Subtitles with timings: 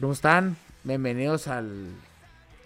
[0.00, 0.56] ¿Cómo están?
[0.82, 1.92] Bienvenidos al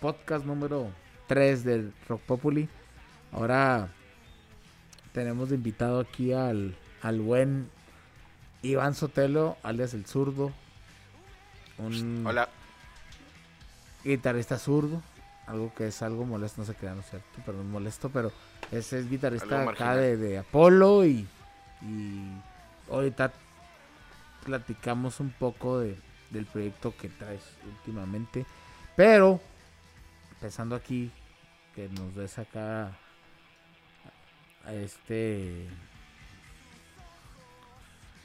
[0.00, 0.93] podcast número
[1.27, 2.68] 3 del Rock Populi.
[3.32, 3.88] Ahora
[5.12, 7.68] tenemos de invitado aquí al, al buen
[8.62, 10.52] Iván Sotelo, alias el zurdo.
[11.79, 12.48] Un Hola.
[14.05, 15.03] guitarrista zurdo.
[15.48, 18.30] Algo que es algo molesto, no sé qué, no es cierto, pero es molesto, pero
[18.71, 21.27] ese es guitarrista acá de, de Apolo y,
[21.82, 22.30] y
[22.89, 23.32] ahorita
[24.44, 25.98] platicamos un poco de,
[26.31, 28.45] del proyecto que traes últimamente.
[28.96, 29.41] Pero,
[30.33, 31.11] empezando aquí,
[31.75, 32.92] que nos des acá
[34.64, 35.67] a este...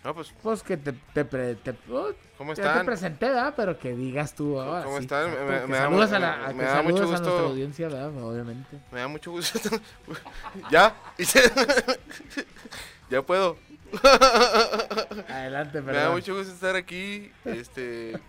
[0.03, 2.85] No, pues, Pues que te, te, pre- te- oh, ¿cómo ya te están?
[2.85, 3.53] presenté, ¿verdad?
[3.57, 4.85] Pero que digas tú ahora.
[4.85, 5.29] ¿Cómo sí, están?
[5.29, 7.45] Me- me da mu- a, la, me- da mucho saludas a nuestra gusto.
[7.47, 8.23] audiencia, ¿verdad?
[8.23, 8.79] Obviamente.
[8.93, 9.59] Me da mucho gusto.
[10.71, 10.95] ¿Ya?
[13.09, 13.57] ¿Ya puedo?
[15.29, 17.31] Adelante, Me da mucho gusto estar aquí.
[17.45, 18.19] Este,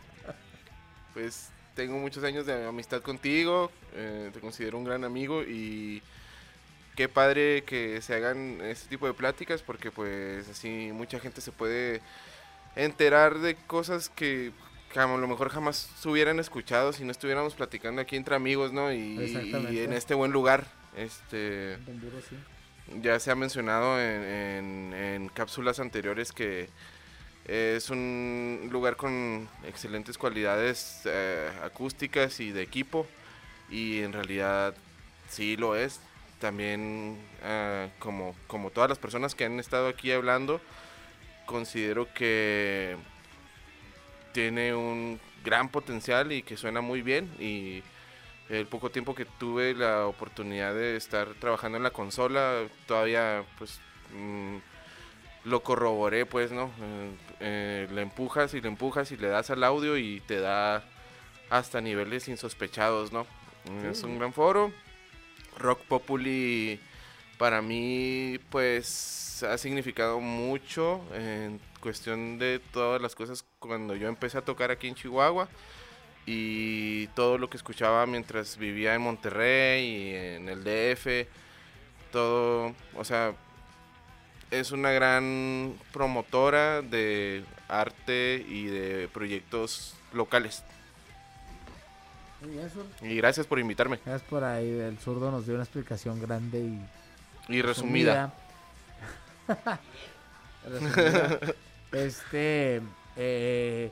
[1.15, 3.71] pues tengo muchos años de amistad contigo.
[3.95, 6.03] eh, te considero un gran amigo y
[6.97, 11.53] qué padre que se hagan este tipo de pláticas porque pues así mucha gente se
[11.53, 12.03] puede
[12.77, 14.53] enterar de cosas que
[14.95, 18.93] a lo mejor jamás se hubieran escuchado si no estuviéramos platicando aquí entre amigos, ¿no?
[18.93, 19.19] Y,
[19.79, 20.67] en este buen lugar.
[20.97, 22.37] Este, Honduras, sí.
[23.03, 26.69] Ya se ha mencionado en, cápsulas anteriores que
[27.47, 33.07] es un lugar con excelentes cualidades eh, acústicas y de equipo
[33.71, 34.75] y en realidad
[35.29, 36.01] sí lo es.
[36.41, 40.61] También eh, como, como todas las personas que han estado aquí hablando,
[41.47, 42.97] considero que
[44.33, 47.83] tiene un gran potencial y que suena muy bien y
[48.51, 53.81] el poco tiempo que tuve la oportunidad de estar trabajando en la consola todavía pues
[54.13, 54.57] mm,
[55.45, 59.65] lo corroboré pues no Eh, eh, le empujas y le empujas y le das al
[59.65, 60.85] audio y te da
[61.49, 63.27] hasta niveles insospechados no
[63.85, 64.73] es un gran foro.
[65.59, 66.81] Rock Populi
[67.39, 74.39] para mí pues ha significado mucho en cuestión de todas las cosas cuando yo empecé
[74.39, 75.49] a tocar aquí en Chihuahua
[76.27, 81.29] y todo lo que escuchaba mientras vivía en Monterrey y en el DF,
[82.13, 83.35] todo, o sea,
[84.51, 90.65] es una gran promotora de arte y de proyectos locales.
[93.03, 93.99] Y gracias por invitarme.
[94.05, 94.69] Gracias por ahí.
[94.69, 98.33] El zurdo nos dio una explicación grande y Y resumida.
[100.67, 101.39] Resumida.
[101.93, 102.81] este,
[103.17, 103.91] eh,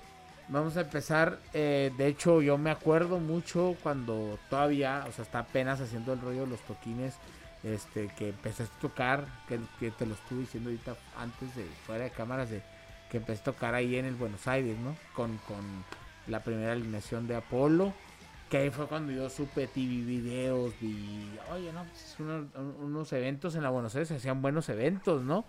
[0.48, 1.38] vamos a empezar.
[1.54, 6.20] eh, de hecho, yo me acuerdo mucho cuando todavía, o sea, está apenas haciendo el
[6.20, 7.14] rollo de los toquines.
[7.64, 12.10] Este, que empezaste a tocar, que, te lo estuve diciendo ahorita antes de fuera de
[12.10, 12.62] cámaras, de
[13.10, 14.96] que empecé a tocar ahí en el Buenos Aires, ¿no?
[15.12, 15.84] Con, con
[16.28, 17.92] la primera alineación de Apolo.
[18.48, 22.46] Que ahí fue cuando yo supe, te vi videos, vi, oye, no, pues, unos,
[22.80, 25.44] unos eventos en la Buenos Aires, se hacían buenos eventos, ¿no?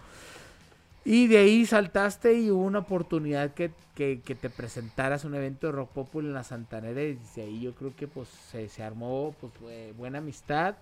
[1.05, 5.67] Y de ahí saltaste y hubo una oportunidad que, que, que te presentaras un evento
[5.67, 8.83] de Rock Popul en la Santanera y desde ahí yo creo que pues se, se
[8.83, 9.53] armó pues
[9.97, 10.75] buena amistad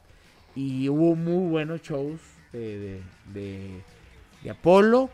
[0.55, 2.19] y hubo muy buenos shows
[2.51, 3.01] de, de,
[3.33, 3.81] de-
[4.43, 5.09] de Apolo.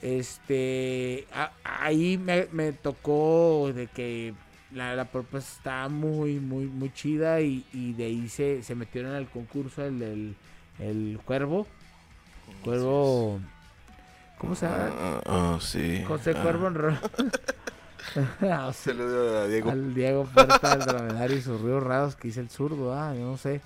[0.00, 4.32] Este, a- ahí me, me tocó de que
[4.72, 9.12] la, la propuesta estaba muy, muy, muy chida y, y de ahí se, se metieron
[9.12, 10.36] al concurso el, el,
[10.78, 11.66] el Cuervo.
[12.64, 13.40] Cuervo...
[14.38, 14.90] ¿Cómo se llama?
[14.98, 16.02] Ah, ah, sí.
[16.06, 16.42] José Ah.
[16.42, 16.98] Cuervo Enro-
[18.74, 19.70] Saludo a Diego.
[19.70, 23.22] Al Diego Puerta, del dromedario y sus ríos raros que hice el zurdo, ah, yo
[23.22, 23.60] no sé.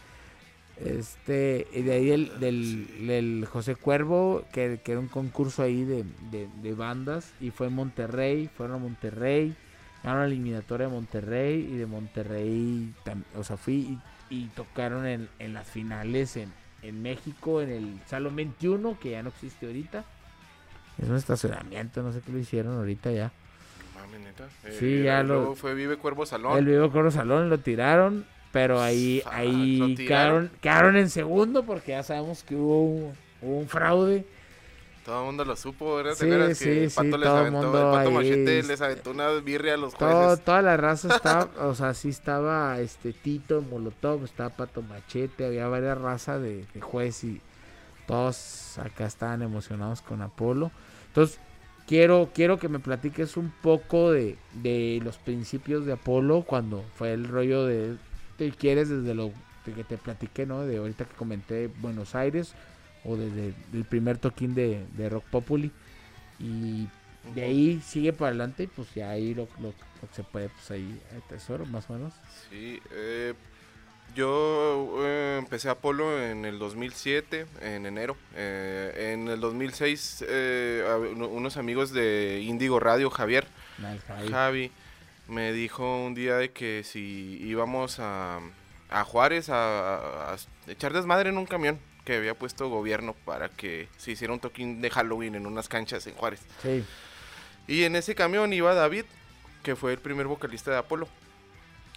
[0.83, 5.85] Este, y de ahí el, del, del José Cuervo, que, que era un concurso ahí
[5.85, 9.55] de, de, de bandas, y fue en Monterrey, fueron a Monterrey,
[10.03, 12.95] ganaron la eliminatoria de Monterrey, y de Monterrey,
[13.37, 13.99] o sea, fui
[14.31, 16.51] y, y tocaron en, en las finales en,
[16.83, 20.05] en México, en el Salón 21, que ya no existe ahorita.
[21.03, 23.31] Es un estacionamiento, no sé qué lo hicieron ahorita ya.
[23.95, 24.45] Mami, neta.
[24.79, 26.59] Sí, ya lo- fue Vive Cuervo Salón.
[26.59, 31.63] El Vivo Coro Salón lo tiraron, pero ahí, Ah, ahí ¿lo quedaron, quedaron en segundo
[31.65, 33.13] porque ya sabemos que hubo un,
[33.43, 34.27] hubo un fraude.
[35.05, 36.13] Todo el mundo lo supo, ¿verdad?
[36.13, 38.81] ¿Te Sí, sí, que el sí, les todo aventó, mundo el pato ahí, machete les
[38.83, 40.45] aventó una birria a los Todo, jueces?
[40.45, 45.67] toda la raza estaba, o sea, sí estaba este Tito, Molotov, estaba Pato Machete, había
[45.69, 47.41] varias razas de, de juez y
[48.07, 50.71] todos acá estaban emocionados con Apolo.
[51.11, 51.41] Entonces,
[51.87, 57.13] quiero, quiero que me platiques un poco de, de los principios de Apolo cuando fue
[57.13, 57.99] el rollo de,
[58.37, 59.33] te quieres desde lo
[59.67, 60.63] de que te platiqué, ¿no?
[60.67, 62.57] De ahorita que comenté Buenos Aires
[63.05, 65.73] o desde el primer toquín de, de Rock Populi.
[66.39, 66.89] Y
[67.23, 70.49] De ahí sigue para adelante y pues ya ahí lo, lo, lo que se puede,
[70.51, 72.15] pues ahí tesoro, más o menos.
[72.49, 73.35] Sí, eh,
[74.15, 78.17] yo eh, empecé Apolo en el 2007, en enero.
[78.35, 83.47] Eh, en el 2006, eh, a- uno- unos amigos de Indigo Radio, Javier,
[83.79, 84.29] Nice, Javi.
[84.29, 84.73] Javi,
[85.29, 88.41] me dijo un día de que si íbamos a,
[88.91, 90.37] a Juárez a, a- a
[90.67, 94.81] echar desmadre en un camión que había puesto gobierno para que se hiciera un toquín
[94.81, 96.41] de Halloween en unas canchas en Juárez.
[96.63, 96.85] Sí.
[97.69, 99.05] Y en ese camión iba David,
[99.63, 101.07] que fue el primer vocalista de Apolo.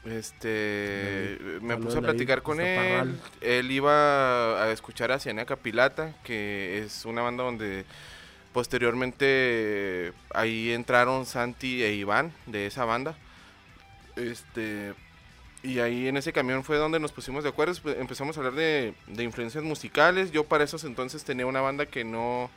[0.06, 3.16] Este, me puse a platicar con él.
[3.42, 7.86] Él iba a escuchar a Cianeca Pilata, que es una banda donde
[8.52, 13.16] posteriormente ahí entraron Santi e Iván de esa banda.
[14.16, 14.94] Este,
[15.64, 17.74] y ahí en ese camión fue donde nos pusimos de acuerdo.
[17.82, 20.32] pues, Empezamos a hablar de, de influencias musicales.
[20.32, 22.50] Yo para esos entonces tenía una banda que no,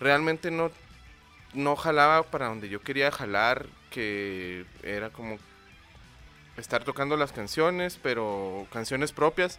[0.00, 0.70] realmente no
[1.54, 5.38] no jalaba para donde yo quería jalar, que era como
[6.56, 9.58] estar tocando las canciones, pero canciones propias,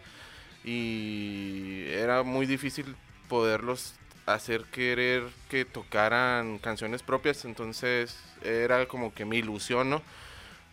[0.63, 2.95] y era muy difícil
[3.29, 3.93] poderlos
[4.25, 10.01] hacer querer que tocaran canciones propias, entonces era como que mi ilusión, ¿no?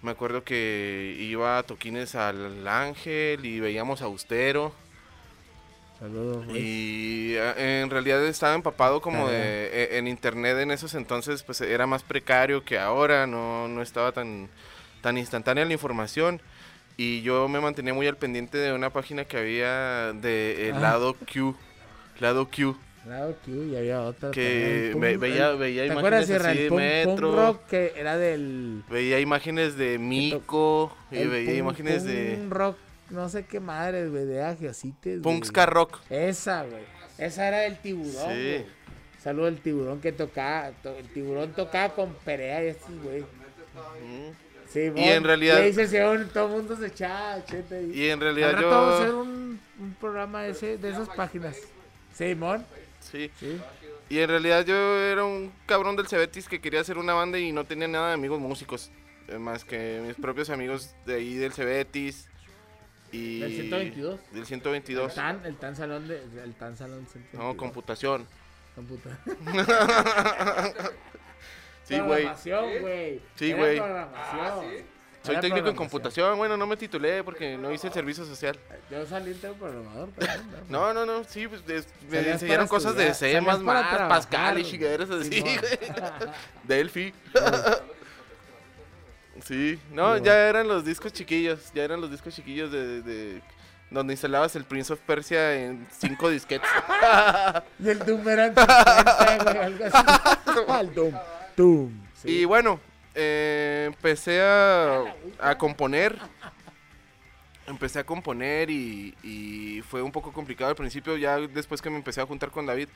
[0.02, 4.74] Me acuerdo que iba a toquines al Ángel y veíamos a Austero.
[5.98, 6.44] Saludos.
[6.54, 11.60] Y eh, en realidad estaba empapado como de e- en internet en esos entonces pues
[11.62, 14.48] era más precario que ahora, no, no estaba tan,
[15.04, 16.40] tan instantánea la información.
[16.96, 20.80] Y yo me mantenía muy al pendiente de una página que había de el Ah.
[20.80, 21.54] lado Q,
[22.20, 24.30] lado Q, Claro, Q, y había otra.
[24.30, 28.82] que también, veía, veía ¿Te acuerdas, imágenes así de punk metro, rock que era del.
[28.88, 32.78] veía imágenes de Mico, y veía imágenes de rock,
[33.10, 35.20] no sé qué madre, güey, de Agiocites.
[35.20, 35.48] Punk güey.
[35.48, 35.98] Ska Rock.
[36.08, 36.82] Esa, güey.
[37.18, 38.12] Esa era el tiburón.
[38.14, 38.18] Sí.
[38.22, 38.66] güey.
[39.22, 40.70] Saludo al tiburón que tocaba.
[40.82, 43.20] to- el tiburón tocaba con Perea y estos, güey.
[43.20, 44.30] Mm.
[44.74, 45.86] Sí, Y en realidad- Y se
[46.32, 47.84] todo el mundo se echaba, chete.
[47.94, 49.18] Y, en Al realidad rato vamos a hacer yo...
[49.20, 51.56] un, un programa ese, de esas páginas.
[52.12, 52.66] Simón.
[53.00, 53.30] Sí.
[53.38, 53.60] Sí.
[54.08, 57.52] Y en realidad yo era un cabrón del Cebetis que quería hacer una banda y
[57.52, 58.90] no tenía nada de amigos músicos.
[59.28, 62.28] eh, Más que mis propios amigos de ahí del Cebetis.
[63.12, 64.20] Y ¿Del 122?
[64.32, 65.14] Del El 122.
[65.14, 66.20] tan, el tan salón de.
[66.42, 67.06] El tan salón.
[67.32, 68.26] No, computación.
[68.74, 69.16] Computa.
[71.84, 72.22] Sí, güey.
[72.24, 73.20] Programación, güey.
[73.36, 73.76] Sí, güey.
[73.78, 74.94] programación.
[75.22, 76.36] Soy Era técnico en computación.
[76.36, 78.58] Bueno, no me titulé porque no hice el servicio social.
[78.90, 80.42] Yo salí entre programador también.
[80.68, 81.24] No, no, no.
[81.24, 81.62] Sí, pues
[82.10, 85.58] me enseñaron cosas de C, para trabajar, Pascal y chingaderas así, güey.
[86.64, 87.14] Delphi.
[89.44, 93.42] Sí, no, ya eran los discos chiquillos, ya eran los discos chiquillos de, de-
[93.90, 96.68] donde instalabas el Prince of Persia en cinco disquetes.
[97.78, 100.80] Y el Doom era en 50, güey, algo así.
[100.80, 101.14] El Doom.
[102.24, 102.80] Y bueno,
[103.14, 105.04] eh, empecé a,
[105.40, 106.18] a componer.
[107.66, 111.96] Empecé a componer y, y fue un poco complicado al principio, ya después que me
[111.96, 112.88] empecé a juntar con David.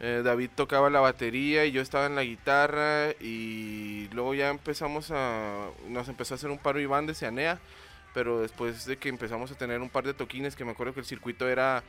[0.00, 5.12] eh, David tocaba la batería y yo estaba en la guitarra y luego ya empezamos
[5.12, 5.68] a...
[5.88, 7.60] Nos empezó a hacer un paro Iván de Cianea,
[8.12, 11.00] pero después de que empezamos a tener un par de toquines, que me acuerdo que
[11.00, 11.84] el circuito era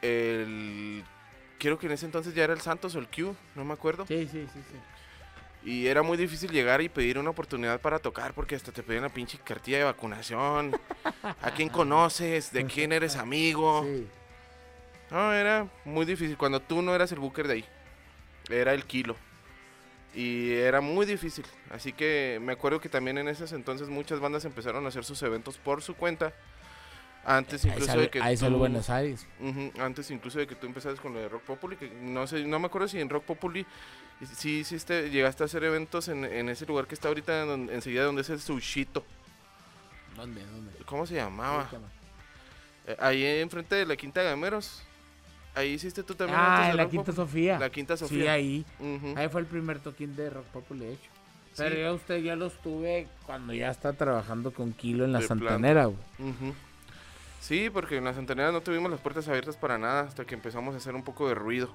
[0.00, 1.04] el...
[1.58, 4.06] Quiero que en ese entonces ya era el Santos o el Q, no me acuerdo.
[4.06, 4.78] Sí, sí, sí, sí.
[5.70, 9.02] Y era muy difícil llegar y pedir una oportunidad para tocar porque hasta te pedían
[9.02, 10.78] la pinche cartilla de vacunación.
[11.42, 12.52] ¿A quién conoces?
[12.52, 13.82] ¿De quién eres amigo?
[13.84, 14.06] Sí.
[15.10, 16.36] No, era muy difícil.
[16.36, 17.64] Cuando tú no eras el booker de ahí,
[18.48, 19.16] era el kilo.
[20.14, 21.44] Y era muy difícil.
[21.70, 25.20] Así que me acuerdo que también en esos entonces muchas bandas empezaron a hacer sus
[25.22, 26.32] eventos por su cuenta.
[27.28, 29.26] Antes incluso sale, de que ahí tú- Buenos Aires.
[29.80, 32.58] Antes incluso de que tú empezaras con lo de Rock Populi, que no sé, no
[32.60, 33.66] me acuerdo si en Rock Populi
[34.36, 38.04] sí hiciste, llegaste a hacer eventos en, en ese lugar que está ahorita donde- enseguida
[38.04, 39.04] donde es el Sushito.
[40.16, 40.40] ¿Dónde?
[40.46, 40.72] ¿Dónde?
[40.86, 41.68] ¿Cómo se llamaba?
[42.86, 44.82] Eh, ahí enfrente de la Quinta Gameros.
[45.54, 46.38] Ahí hiciste tú también.
[46.40, 47.12] Ah, de en la Rock Quinta?
[47.12, 47.58] Sofía.
[47.58, 48.32] La Quinta Sí, Sofía.
[48.34, 48.64] ahí.
[49.16, 51.10] Ahí fue el primer toquín de Rock Populi, de hecho.
[51.56, 51.80] Pero Sí.
[51.80, 55.26] yo usted ya los tuve cuando ya está trabajando con Kilo en la De.
[55.26, 55.98] Santanera, güey.
[57.40, 60.74] Sí, porque en las antenas no tuvimos las puertas abiertas para nada hasta que empezamos
[60.74, 61.70] a hacer un poco de ruido.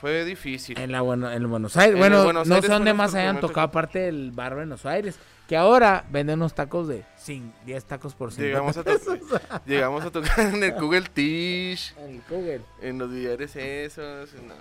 [0.00, 0.76] Fue difícil.
[0.78, 1.94] En, la bueno, en Buenos Aires.
[1.94, 5.18] En bueno, Buenos no Aires sé dónde más hayan tocado aparte del bar Buenos Aires.
[5.48, 10.10] Que ahora venden unos tacos de cin- 10 tacos por 50 Llegamos a, llegamos a
[10.10, 11.94] tocar en el Google Tish.
[11.98, 12.60] En el Google.
[12.80, 14.32] En los billares esos.
[14.34, 14.54] no.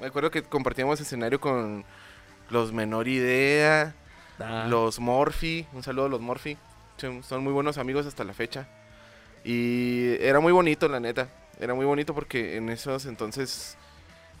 [0.00, 1.84] Me acuerdo que compartíamos escenario con
[2.50, 3.94] los Menor Idea,
[4.40, 5.66] Ah, los Morphy.
[5.72, 6.56] Un saludo a los Morphy.
[6.96, 8.68] Son muy buenos amigos hasta la fecha.
[9.48, 11.30] Y era muy bonito, la neta.
[11.58, 13.78] Era muy bonito porque en esos entonces,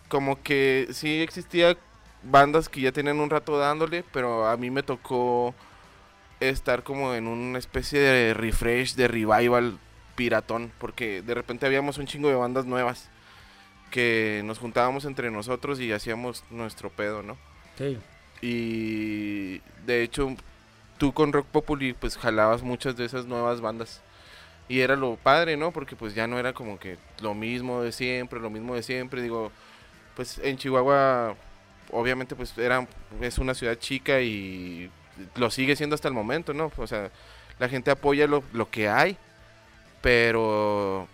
[0.08, 1.78] como que sí existía
[2.22, 5.54] bandas que ya tenían un rato dándole, pero a mí me tocó
[6.40, 9.78] estar como en una especie de refresh, de revival
[10.14, 13.08] piratón, porque de repente habíamos un chingo de bandas nuevas
[13.90, 17.38] que nos juntábamos entre nosotros y hacíamos nuestro pedo, ¿no?
[17.78, 17.96] Sí.
[18.42, 20.36] Y de hecho,
[20.98, 24.02] tú con Rock Populi pues jalabas muchas de esas nuevas bandas.
[24.68, 25.72] Y era lo padre, ¿no?
[25.72, 29.22] Porque pues ya no era como que lo mismo de siempre, lo mismo de siempre.
[29.22, 29.50] Digo,
[30.14, 31.34] pues en Chihuahua,
[31.90, 32.86] obviamente pues era,
[33.20, 34.90] es una ciudad chica y
[35.36, 36.70] lo sigue siendo hasta el momento, ¿no?
[36.76, 37.10] O sea,
[37.58, 39.16] la gente apoya lo, lo que hay,
[40.02, 41.08] pero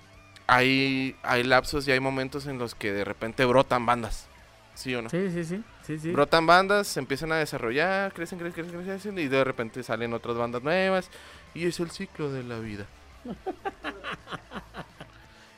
[0.46, 4.26] hay, hay lapsos y hay momentos en los que de repente brotan bandas.
[4.74, 5.08] ¿Sí o no?
[5.08, 5.62] Sí, sí, sí.
[5.86, 6.10] sí, sí.
[6.10, 10.36] Brotan bandas, se empiezan a desarrollar, crecen, crecen, crecen, crecen, y de repente salen otras
[10.36, 11.08] bandas nuevas.
[11.54, 12.86] Y es el ciclo de la vida.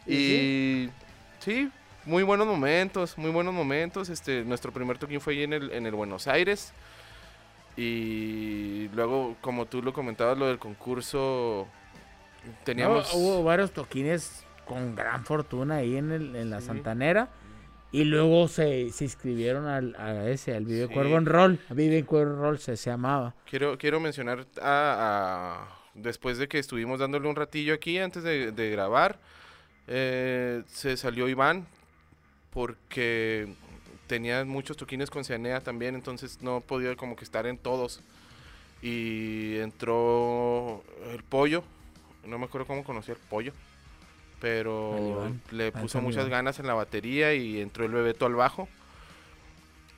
[0.07, 0.89] y
[1.41, 1.71] sí,
[2.05, 4.09] muy buenos momentos, muy buenos momentos.
[4.09, 6.73] Este, nuestro primer toquín fue ahí en el, en el Buenos Aires.
[7.77, 11.67] Y luego, como tú lo comentabas, lo del concurso,
[12.65, 13.13] teníamos...
[13.13, 16.69] No, hubo varios toquines con gran fortuna ahí en, el, en la Sí.
[16.69, 17.29] Santanera.
[17.93, 20.95] Y luego se, se inscribieron al, a ese, al Vive Sí.
[20.95, 21.59] Cuervo en Roll.
[21.71, 23.35] Vive Cuervo en Roll se, se llamaba.
[23.49, 28.53] Quiero, quiero mencionar a, a- después de que estuvimos dándole un ratillo aquí antes de,
[28.53, 29.19] de grabar,
[29.89, 31.67] eh, se salió Iván
[32.53, 33.49] porque
[34.07, 38.01] tenía muchos toquines con Cianea también, entonces no podía como que estar en todos.
[38.83, 41.65] Y entró el pollo,
[42.25, 43.53] no me acuerdo cómo conocí al pollo,
[44.41, 48.69] pero le puso muchas ganas en la batería y entró el Bebeto al bajo.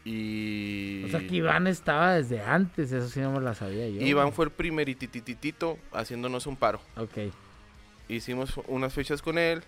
[0.08, 4.00] Y O sea que Iván estaba desde antes, eso sí no me la sabía yo.
[4.00, 6.80] Iván fue el primer itititito haciéndonos un paro.
[6.96, 7.30] Ok.
[8.08, 9.62] Hicimos unas fechas con él,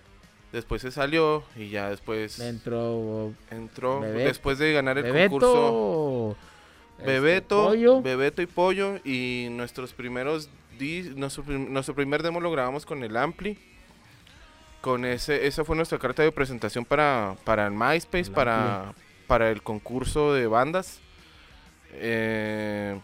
[0.51, 4.01] después se salió y ya después Entró entró.
[4.01, 4.29] Bebeto.
[4.29, 5.29] Después de ganar el Bebeto.
[5.29, 6.37] concurso,
[6.99, 8.01] este, Bebeto, Pollo.
[8.01, 10.49] Bebeto y Pollo y nuestros primeros
[11.17, 13.59] nuestro, nuestro primer demo lo grabamos con el Ampli.
[14.81, 18.95] Con ese, esa fue nuestra carta de presentación para, para el MySpace, El para,
[19.31, 20.99] para el concurso de bandas.
[21.93, 22.99] Eh,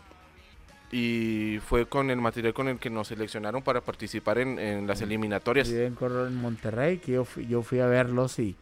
[0.91, 5.01] y fue con el material con el que nos seleccionaron para participar en, en las
[5.03, 5.69] eliminatorias.
[5.71, 8.57] Vive en Monterrey, que yo fui, yo fui a verlos y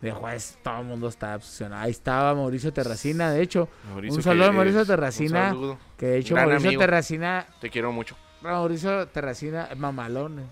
[0.00, 1.82] de juez todo el mundo estaba obsesionado.
[1.82, 5.42] Ahí estaba Mauricio Terracina, de hecho, Mauricio, Un saludo a Mauricio Terracina.
[5.42, 5.78] Un saludo.
[5.96, 6.80] que de hecho Mauricio amigo.
[6.80, 8.16] Terracina, Te quiero mucho.
[8.42, 10.46] Mauricio Terracina, mamalones.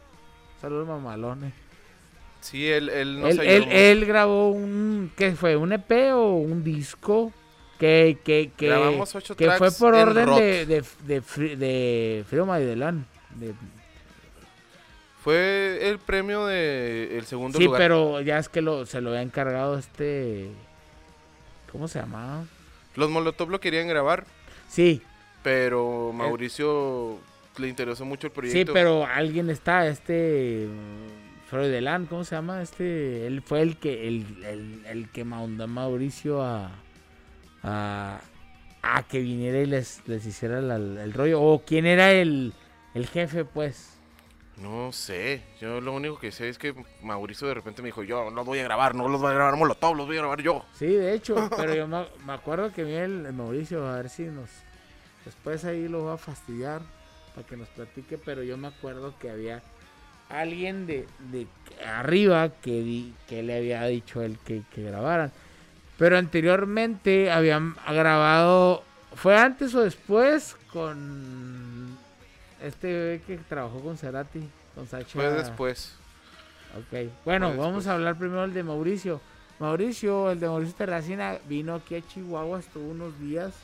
[0.61, 1.52] Saludos mamalones.
[2.47, 5.57] Sí, él, él nos Él, grabó un, ¿qué fue?
[5.57, 7.33] ¿Un EP o un disco?
[7.81, 10.38] Que, que, que, Grabamos ocho que fue por en orden rock.
[10.38, 11.21] de, de, de,
[11.57, 12.25] de
[15.23, 17.81] Fue el premio de el segundo sí, lugar.
[17.81, 20.49] pero ya es que lo, se lo había encargado este...
[21.73, 22.45] ¿Cómo se llamaba?
[22.95, 24.25] Los Molotov lo querían grabar,
[24.69, 25.03] Sí,
[25.43, 27.19] pero Mauricio
[27.59, 28.73] le interesó mucho el sí, proyecto.
[28.73, 30.69] pero alguien está, este...
[31.47, 32.61] Freudelán, ¿cómo se llama?
[32.62, 36.71] Este, él fue el que, el, el, el que mandó a Mauricio a,
[37.62, 38.21] a,
[38.83, 41.41] a que viniera y les, les hiciera la- el rollo.
[41.41, 42.53] O quién era el,
[42.95, 43.93] el jefe, pues.
[44.61, 48.25] No sé, yo lo único que sé es que Mauricio de repente me dijo, yo
[48.25, 50.41] no los voy a grabar, no los voy a grabar Molotov, los voy a grabar
[50.43, 50.65] yo.
[50.73, 54.09] Sí, de hecho, pero yo me, me acuerdo que vi el, el Mauricio, a ver
[54.09, 54.49] si nos...
[55.26, 56.81] Después ahí lo voy a fastidiar
[57.35, 59.62] para que nos platique, pero yo me acuerdo que había
[60.28, 61.47] alguien de, de
[61.87, 65.33] arriba que, di- que le había dicho él que, que grabaran.
[65.99, 68.83] Pero anteriormente habían grabado,
[69.14, 71.97] ¿fue antes o después con
[72.62, 74.47] este bebé que trabajó con Cerati?
[74.75, 75.09] Con Sacha.
[75.12, 75.95] Fue después.
[76.76, 79.21] Ok, bueno, vamos a hablar primero del de Mauricio.
[79.59, 83.54] Mauricio, el de Mauricio Terracina, vino aquí a Chihuahua, estuvo unos días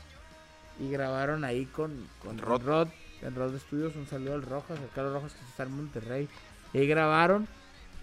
[0.79, 2.63] y grabaron ahí con, con Rod.
[2.63, 2.87] Rod,
[3.21, 6.27] en Rod Studios, un saludo al Rojas, a Carlos Rojas que está en Monterrey.
[6.73, 7.47] Y ahí grabaron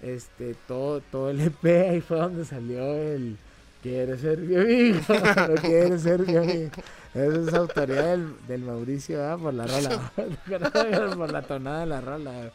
[0.02, 3.36] este todo, todo el EP, ahí fue donde salió el
[3.82, 4.98] Quiere ser mi amigo,
[5.48, 6.70] no quiere ser mi amigo.
[7.14, 9.38] Esa es autoría del, del Mauricio, ¿verdad?
[9.38, 10.12] Por la rola.
[11.16, 12.52] por la tonada de la rola.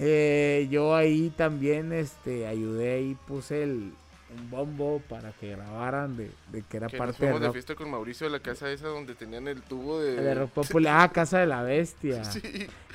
[0.00, 3.92] Eh, yo ahí también este, ayudé y puse el,
[4.36, 7.74] un bombo para que grabaran de, de que era Que nos parte de de fiesta
[7.74, 10.34] con Mauricio de la casa esa donde tenían el tubo de...
[10.34, 11.00] rock popular.
[11.00, 12.24] Ah, Casa de la Bestia.
[12.24, 12.40] Sí.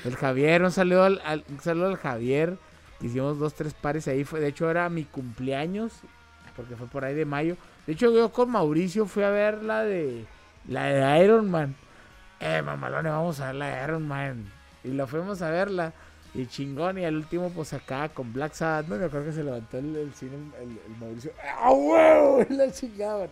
[0.05, 2.57] El Javier, un saludo al, al- un saludo al Javier.
[3.01, 4.23] Hicimos dos, tres pares ahí.
[4.23, 5.93] Fue, de hecho, era mi cumpleaños.
[6.55, 7.55] Porque fue por ahí de mayo.
[7.85, 10.25] De hecho, yo con Mauricio fui a ver la de
[10.67, 11.75] la de Iron Man.
[12.39, 14.45] Eh, mamalones, vamos a ver la de Iron Man.
[14.83, 15.93] Y la fuimos a verla.
[16.37, 18.95] Y chingón, y al último, pues acá con Black Sabbath, ¿no?
[18.97, 21.31] Me acuerdo que se levantó el, el cine, el, el Mauricio.
[21.43, 22.45] ¡Ah, huevo!
[22.49, 23.27] La chingada.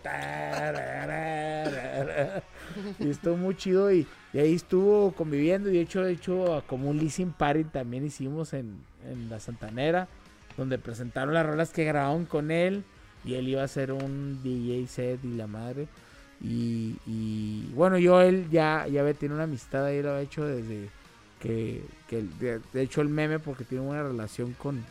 [2.98, 5.70] Y estuvo muy chido y, y ahí estuvo conviviendo.
[5.70, 8.76] Y de hecho, de hecho, como un leasing party también hicimos en,
[9.08, 10.08] en la Santanera,
[10.56, 12.82] donde presentaron las rolas que grabaron con él.
[13.24, 15.86] Y él iba a hacer un DJ set y la madre.
[16.40, 20.88] Y, y bueno, yo él ya, ya tenido una amistad ahí, lo había hecho desde
[21.40, 24.84] que, que de, de hecho el meme porque tiene una relación con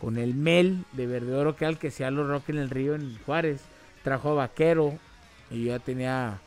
[0.00, 2.70] con el Mel de Verde Oro que era el que hacía los rock en el
[2.70, 3.62] río en Juárez
[4.04, 4.98] trajo a Vaquero
[5.50, 6.38] y yo ya tenía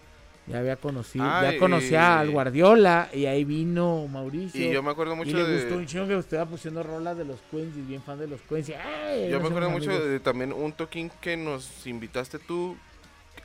[0.46, 4.82] ya había conocido Ah, ya y- conocía al Guardiola y ahí vino Mauricio Y yo
[4.84, 5.86] me acuerdo y mucho le gustó un de...
[5.88, 8.74] chingo que usted iba pusiendo rolas de los Queens y bien fan de los y,
[8.74, 9.30] ¡ay!
[9.30, 10.08] Yo me acuerdo mucho amigos.
[10.10, 12.76] de también un toquín que nos invitaste tú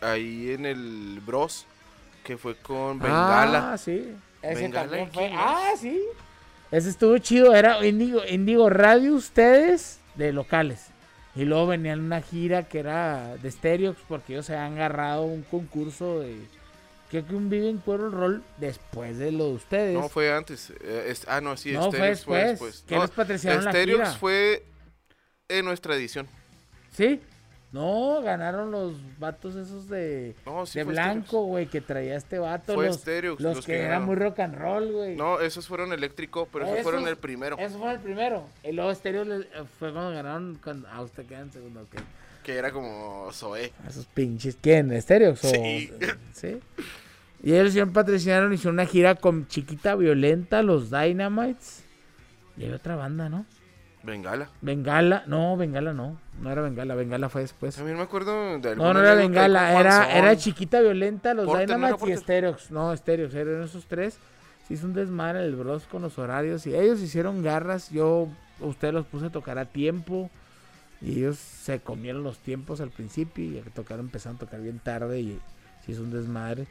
[0.00, 1.66] ahí en el Bros,
[2.24, 3.72] que fue con Bengala.
[3.72, 4.14] Ah, sí.
[4.52, 5.30] Ese también ¿y fue.
[5.34, 6.00] Ah, sí.
[6.70, 7.54] Ese estuvo chido.
[7.54, 10.86] Era Indigo, Indigo Radio ustedes de locales.
[11.36, 15.42] Y luego venían una gira que era de Stereox porque ellos se habían agarrado un
[15.42, 16.36] concurso de.
[17.10, 19.94] Creo que un Vive en Cuero Roll después de lo de ustedes.
[19.94, 20.70] No, fue antes.
[20.80, 22.50] eh, es- ah, no, sí, No, fue Stereox fue después.
[22.50, 22.84] después.
[22.88, 24.18] Que No, les patrocinaron la Stereox gira.
[24.18, 24.64] fue
[25.48, 26.26] en nuestra edición.
[26.96, 27.20] ¿Sí?
[27.74, 32.74] No, ganaron los vatos esos de, No, sí de blanco, güey, que traía este vato.
[32.74, 35.16] Fue los Stereox los, los que, que eran muy rock and roll, güey.
[35.16, 37.58] No, esos fueron eléctrico, pero esos fueron Esos- el primero.
[37.58, 38.46] Eso fue el primero.
[38.62, 39.48] Y luego Stereo eh,
[39.80, 40.54] fue cuando ganaron.
[40.62, 42.00] Con, ah, usted queda en segundo, ok.
[42.44, 43.72] Que era como Zoé.
[43.88, 44.56] Esos pinches.
[44.60, 45.02] ¿Quién?
[45.02, 45.34] ¿Stereo?
[45.34, 45.90] Sí.
[46.32, 46.60] ¿Sí?
[47.42, 51.82] Y ellos hicieron patrocinaron, hicieron una gira con Chiquita Violenta, los Dynamites.
[52.56, 53.46] Y hay otra banda, ¿no?
[54.04, 54.48] Bengala.
[54.60, 55.24] Bengala.
[55.26, 56.22] No, Bengala no.
[56.40, 56.94] No era Bengala.
[56.94, 57.74] Bengala fue después.
[57.76, 59.78] También me acuerdo de No, no era Bengala.
[59.78, 62.22] Era, era Chiquita Violenta, los Porter, ¿no era Dynamites y?
[62.22, 62.70] Stereox.
[62.70, 63.34] No, Stereox.
[63.34, 64.18] Eran esos tres.
[64.66, 66.66] Se hizo un desmadre el Bros con los horarios.
[66.66, 67.90] Y ellos hicieron garras.
[67.90, 68.28] Yo,
[68.60, 70.30] ustedes los puse a tocar a tiempo.
[71.00, 73.44] Y ellos se comieron los tiempos al principio.
[73.44, 75.20] Y tocaron, empezaron a tocar bien tarde.
[75.20, 75.38] Y
[75.86, 76.66] se hizo un desmadre.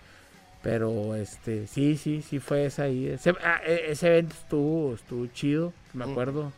[0.62, 3.08] Pero este, sí, sí, sí fue esa ahí.
[3.08, 6.10] Ese, ah, e- ese evento estuvo, estuvo chido, me Mm.
[6.12, 6.52] acuerdo.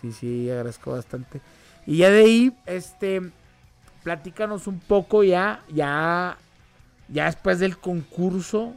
[0.00, 1.40] Sí, sí, agradezco bastante.
[1.86, 3.22] Y ya de ahí, este,
[4.02, 6.36] platícanos un poco ya, ya,
[7.08, 8.74] ya después del concurso.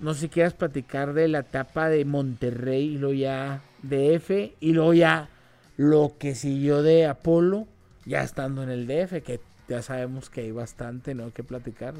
[0.00, 4.72] No sé si quieras platicar de la etapa de Monterrey y luego ya DF y
[4.72, 5.28] luego ya
[5.76, 7.68] lo que siguió de Apolo,
[8.04, 11.32] ya estando en el DF, que ya sabemos que hay bastante, ¿no?
[11.32, 11.94] Que platicar.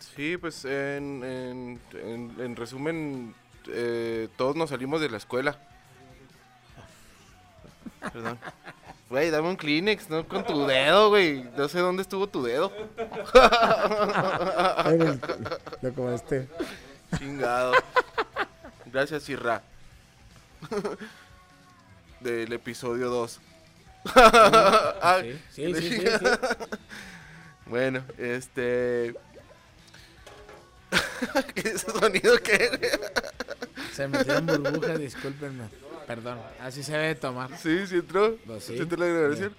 [0.00, 3.34] Sí, pues en, en, en- en resumen,
[3.68, 5.58] eh, todos nos salimos de la escuela.
[8.12, 8.38] Perdón.
[9.08, 11.44] Güey, dame un Kleenex, no con tu dedo, güey.
[11.56, 12.72] No sé dónde estuvo tu dedo.
[15.82, 16.48] Lo- este.
[17.18, 17.72] Chingado.
[18.86, 19.62] Gracias, Irra.
[22.20, 23.40] Del episodio 2.
[24.14, 26.06] Ah, Sí, sí, sí, sí, sí.
[27.66, 29.14] Bueno, este.
[31.54, 33.00] ¿Qué es ese sonido que?
[33.92, 35.64] Se metieron burbujas, discúlpenme.
[36.06, 37.56] Perdón, así se debe tomar.
[37.58, 38.36] Sí, sí entró.
[38.46, 38.74] Pues sí.
[38.76, 39.54] ¿Sí entró la grabación?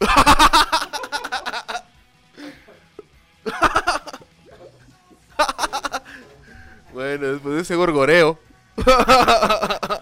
[6.92, 8.38] bueno, después de ese gorgoreo.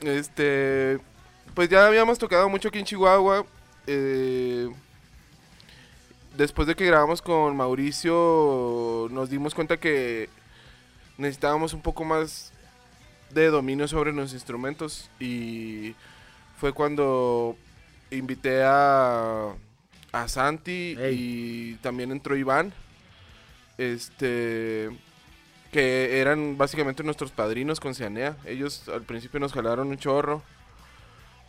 [0.00, 0.98] este.
[1.54, 3.44] Pues ya habíamos tocado mucho aquí en Chihuahua.
[3.86, 4.68] eh,
[6.36, 10.28] después de que grabamos con Mauricio, nos dimos cuenta que
[11.16, 12.52] necesitábamos un poco más
[13.30, 15.94] de dominio sobre los instrumentos y
[16.56, 17.56] fue cuando
[18.10, 19.54] invité a,
[20.12, 22.72] a Santi y también entró Iván,
[23.76, 24.90] este,
[25.72, 28.36] que eran básicamente nuestros padrinos con Cianea.
[28.44, 30.42] Ellos al principio nos jalaron un chorro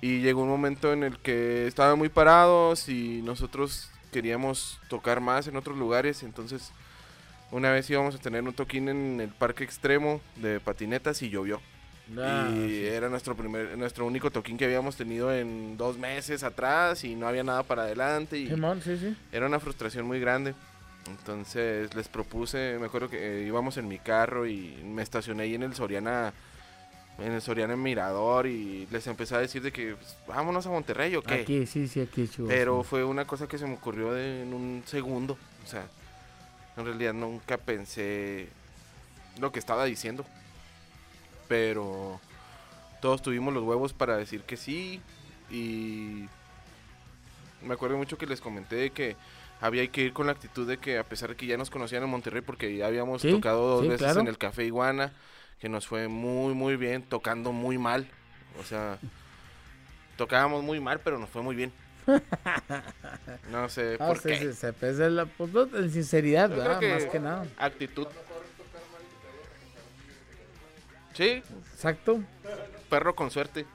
[0.01, 5.47] y llegó un momento en el que estaban muy parados y nosotros queríamos tocar más
[5.47, 6.71] en otros lugares, entonces
[7.51, 11.61] una vez íbamos a tener un toquín en el parque extremo de patinetas y llovió.
[12.17, 12.85] Ah, y sí.
[12.87, 17.27] era nuestro primer, nuestro único toquín que habíamos tenido en dos meses atrás y no
[17.27, 19.15] había nada para adelante y Simón, sí, sí.
[19.31, 20.55] era una frustración muy grande.
[21.07, 25.55] Entonces les propuse, me acuerdo que eh, íbamos en mi carro y me estacioné ahí
[25.55, 26.33] en el Soriana,
[27.19, 30.69] en el Soriana en Mirador y les empecé a decir de que pues, vámonos a
[30.69, 31.35] Monterrey o qué.
[31.35, 32.53] Aquí, sí, sí, aquí, Chihuahua.
[32.55, 35.37] Pero fue una cosa que se me ocurrió de- en un segundo.
[35.63, 35.85] O sea,
[36.79, 38.49] en realidad nunca pensé
[39.39, 40.25] lo que estaba diciendo.
[41.47, 42.19] Pero
[43.01, 45.01] todos tuvimos los huevos para decir que sí.
[45.49, 46.25] Y
[47.61, 49.15] me acuerdo mucho que les comenté de que
[49.61, 52.03] había que ir con la actitud de que a pesar de que ya nos conocían
[52.03, 54.21] en Monterrey porque ya habíamos Sí, tocado dos sí, veces claro.
[54.21, 55.11] en el Café Iguana,
[55.59, 58.07] que nos fue muy, muy bien, tocando muy mal.
[58.59, 58.99] O sea,
[60.17, 61.73] tocábamos muy mal, pero nos fue muy bien.
[63.51, 64.37] No sé Ah, por sí, qué.
[64.39, 66.79] sí, se pesa la pues, no, en sinceridad, ¿verdad?
[66.79, 67.45] que- Más que nada.
[67.57, 68.07] Actitud.
[71.13, 71.43] Sí,
[71.73, 72.21] Exacto.
[72.89, 73.65] perro con suerte.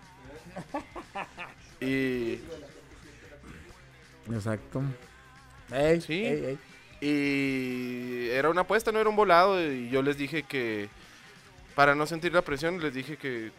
[1.80, 2.38] Y,
[4.32, 4.82] Exacto.
[5.70, 6.24] Ey, Sí.
[6.24, 6.58] ey, ey.
[7.00, 9.60] y era una apuesta, no era un volado.
[9.62, 10.88] Y yo les dije que,
[11.74, 13.50] para no sentir la presión, les dije que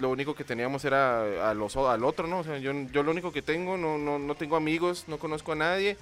[0.00, 2.38] lo único que teníamos era a los, al otro, ¿no?
[2.40, 5.52] O sea, yo, yo lo único que tengo, no, no, no tengo amigos, no conozco
[5.52, 5.96] a nadie,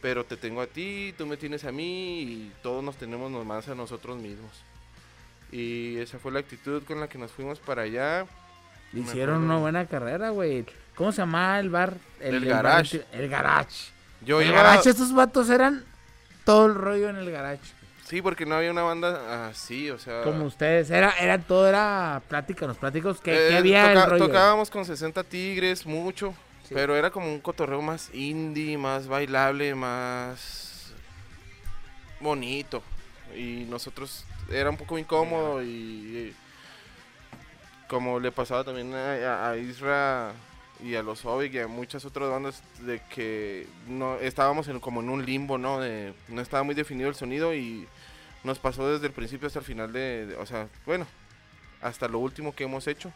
[0.00, 3.68] pero te tengo a ti, tú me tienes a mí y todos nos tenemos nomás
[3.68, 4.50] a nosotros mismos.
[5.50, 8.26] Y esa fue la actitud con la que nos fuimos para allá.
[8.92, 10.64] Hicieron una buena carrera, güey.
[10.94, 11.96] ¿Cómo se llamaba el bar?
[12.20, 12.96] El bar Garage.
[12.98, 13.92] anti- el garage.
[14.22, 15.84] Yo el iba, garage, estos vatos eran
[16.44, 17.62] todo el rollo en el garage.
[18.12, 20.22] Sí, porque no había una banda así, o sea...
[20.22, 20.90] Como ustedes.
[20.90, 23.22] Era, era todo, era pláticanos, pláticos.
[23.22, 24.26] ¿Qué, qué Eh, había toca- el rollo?
[24.26, 26.34] Tocábamos con 60 tigres, mucho.
[26.68, 26.74] Sí.
[26.74, 30.92] Pero era como un cotorreo más indie, más bailable, más
[32.20, 32.82] bonito.
[33.34, 36.34] Y nosotros era un poco incómodo y, y
[37.88, 40.32] como le pasaba también a, a Isra
[40.84, 45.00] y a los Ovic y a muchas otras bandas de que no estábamos en, como
[45.00, 45.80] en un limbo, ¿no?
[45.80, 47.86] De, no estaba muy definido el sonido y
[48.44, 51.06] nos pasó desde el principio hasta el final de, de- o sea, bueno,
[51.80, 53.12] hasta lo último que hemos hecho.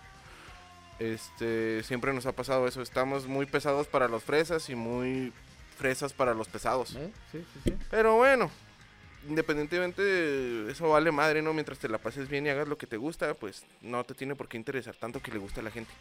[0.99, 2.81] Este, siempre nos ha pasado eso.
[2.83, 5.33] Estamos muy pesados para los fresas y muy
[5.77, 6.95] fresas para los pesados.
[6.97, 7.11] ¿Eh?
[7.33, 7.75] Sí, sí, sí.
[7.91, 8.51] Pero bueno,
[9.29, 11.53] independientemente, de eso vale madre, ¿no?
[11.53, 14.35] Mientras te la pases bien y hagas lo que te gusta, pues no te tiene
[14.35, 15.93] por qué interesar tanto que le guste a la gente.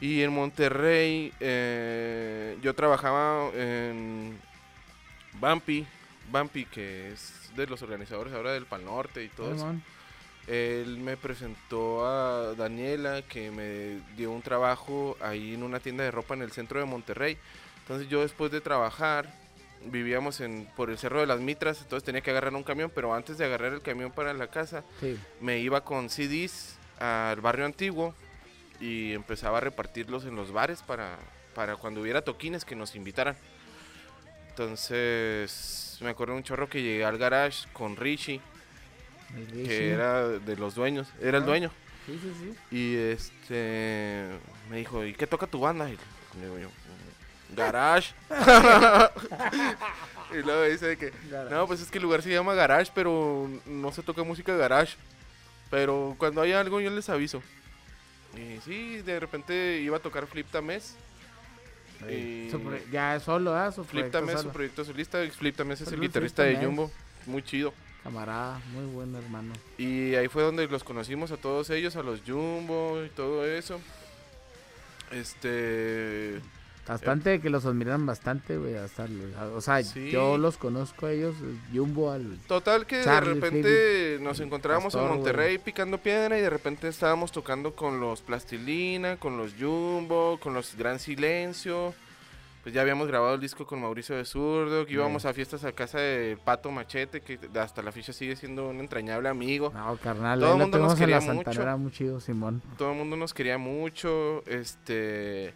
[0.00, 4.38] Y en Monterrey, eh, yo trabajaba en
[5.40, 5.86] Bumpy,
[6.30, 9.58] Bumpy, que es de los organizadores ahora del Pal Norte y todo eso.
[9.60, 9.82] Simón.
[10.46, 16.10] Él me presentó a Daniela, que me dio un trabajo ahí en una tienda de
[16.12, 17.36] ropa en el centro de Monterrey.
[17.80, 19.32] Entonces yo después de trabajar,
[19.86, 23.12] vivíamos en, por el Cerro de las Mitras, entonces tenía que agarrar un camión, pero
[23.14, 25.18] antes de agarrar el camión para la casa, Sí.
[25.40, 28.14] me iba con CDs al barrio antiguo
[28.80, 31.16] y empezaba a repartirlos en los bares para,
[31.54, 33.36] para cuando hubiera toquines que nos invitaran.
[34.50, 38.40] Entonces me acuerdo un chorro que llegué al garage con Richie,
[39.52, 41.46] que era de los dueños, era el Ah.
[41.46, 41.70] dueño.
[42.06, 42.76] Sí, sí, sí.
[42.76, 44.26] Y este
[44.70, 45.88] me dijo, ¿y qué toca tu banda?
[45.90, 45.96] Y
[46.38, 46.68] le digo yo,
[47.54, 48.12] Garage.
[50.32, 51.12] y luego dice que,
[51.50, 54.96] no, pues es que el lugar se llama Garage, pero no se toca música garage.
[55.70, 57.42] Pero cuando hay algo yo les aviso.
[58.36, 60.94] Y sí, de repente iba a tocar Flip Tamés.
[62.90, 63.72] Ya solo, ¿ah?
[63.72, 65.18] Su Flip Tamés es su proyecto solista.
[65.30, 66.56] Flip Tamés es el guitarrista de.
[66.56, 66.90] Jumbo.
[67.26, 67.72] Muy chido.
[68.02, 69.52] Camarada, muy buen hermano.
[69.78, 73.80] Y ahí fue donde los conocimos a todos ellos, a los Jumbo y todo eso.
[75.10, 76.40] Este.
[76.86, 78.74] Bastante, que los admiran bastante, güey.
[78.76, 79.06] hasta
[79.54, 80.10] O sea, Sí.
[80.10, 82.38] yo los conozco a ellos, el Jumbo al...
[82.46, 86.88] Total que Charlie, de repente nos encontrábamos Pastor, en Monterrey picando piedra y de repente
[86.88, 91.94] estábamos tocando con los Plastilina, con los Jumbo, con los Gran Silencio.
[92.62, 95.70] Pues ya habíamos grabado el disco con Mauricio de Zurdo, que íbamos a fiestas a
[95.70, 99.70] casa de Pato Machete, que hasta la ficha sigue siendo un entrañable amigo.
[99.72, 101.44] No, carnal, Todo el mundo nos quería mucho.
[101.44, 102.60] Santanera, muy chido, Simón.
[102.76, 105.54] todo el mundo nos quería mucho, este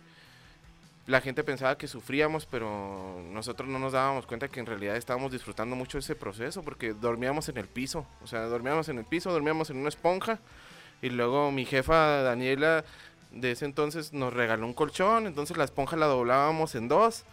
[1.10, 5.32] la gente pensaba que sufríamos, pero nosotros no nos dábamos cuenta que en realidad estábamos
[5.32, 9.32] disfrutando mucho ese proceso porque dormíamos en el piso, o sea, dormíamos en el piso,
[9.32, 10.38] dormíamos en una esponja
[11.02, 12.84] y luego mi jefa Daniela
[13.32, 17.24] de ese entonces nos regaló un colchón, entonces la esponja la doblábamos en dos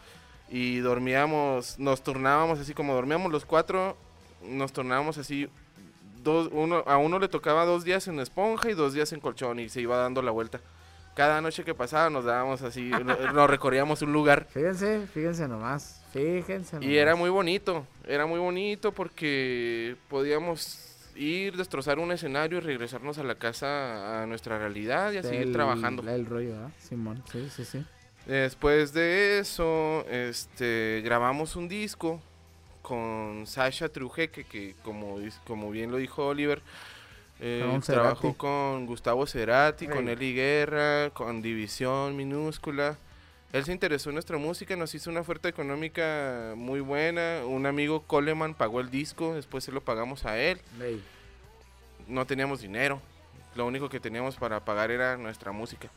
[0.49, 3.95] y dormíamos, nos turnábamos así como dormíamos los cuatro,
[4.43, 5.47] nos turnábamos así
[6.87, 9.81] a uno le tocaba dos días en esponja y dos días en colchón y se
[9.81, 10.59] iba dando la vuelta.
[11.17, 14.45] Cada noche que pasaba nos dábamos así, no- nos recorríamos un lugar.
[14.51, 16.88] Fíjense, fíjense nomás, fíjense nomás.
[16.88, 20.84] Y era muy bonito, era muy bonito porque podíamos
[21.15, 25.47] ir, destrozar un escenario y regresarnos a la casa, a nuestra realidad y a seguir
[25.47, 26.08] El- trabajando.
[26.08, 26.69] El rollo, ¿ah?
[26.80, 27.84] Simón, sí, sí, sí.
[28.27, 32.21] Después de eso, este, grabamos un disco
[32.84, 36.62] con Sasha Trujeque, que como, como bien lo dijo Oliver,
[37.39, 40.10] eh, trabajó con Gustavo Cerati, con.
[40.10, 42.97] Eli Guerra, con División Minúscula.
[43.54, 47.41] Él se interesó en nuestra música, nos hizo una oferta económica muy buena.
[47.45, 50.60] Un amigo Coleman pagó el disco, después se lo pagamos a él.
[52.08, 53.02] No teníamos dinero,
[53.56, 55.89] lo único que teníamos para pagar era nuestra música.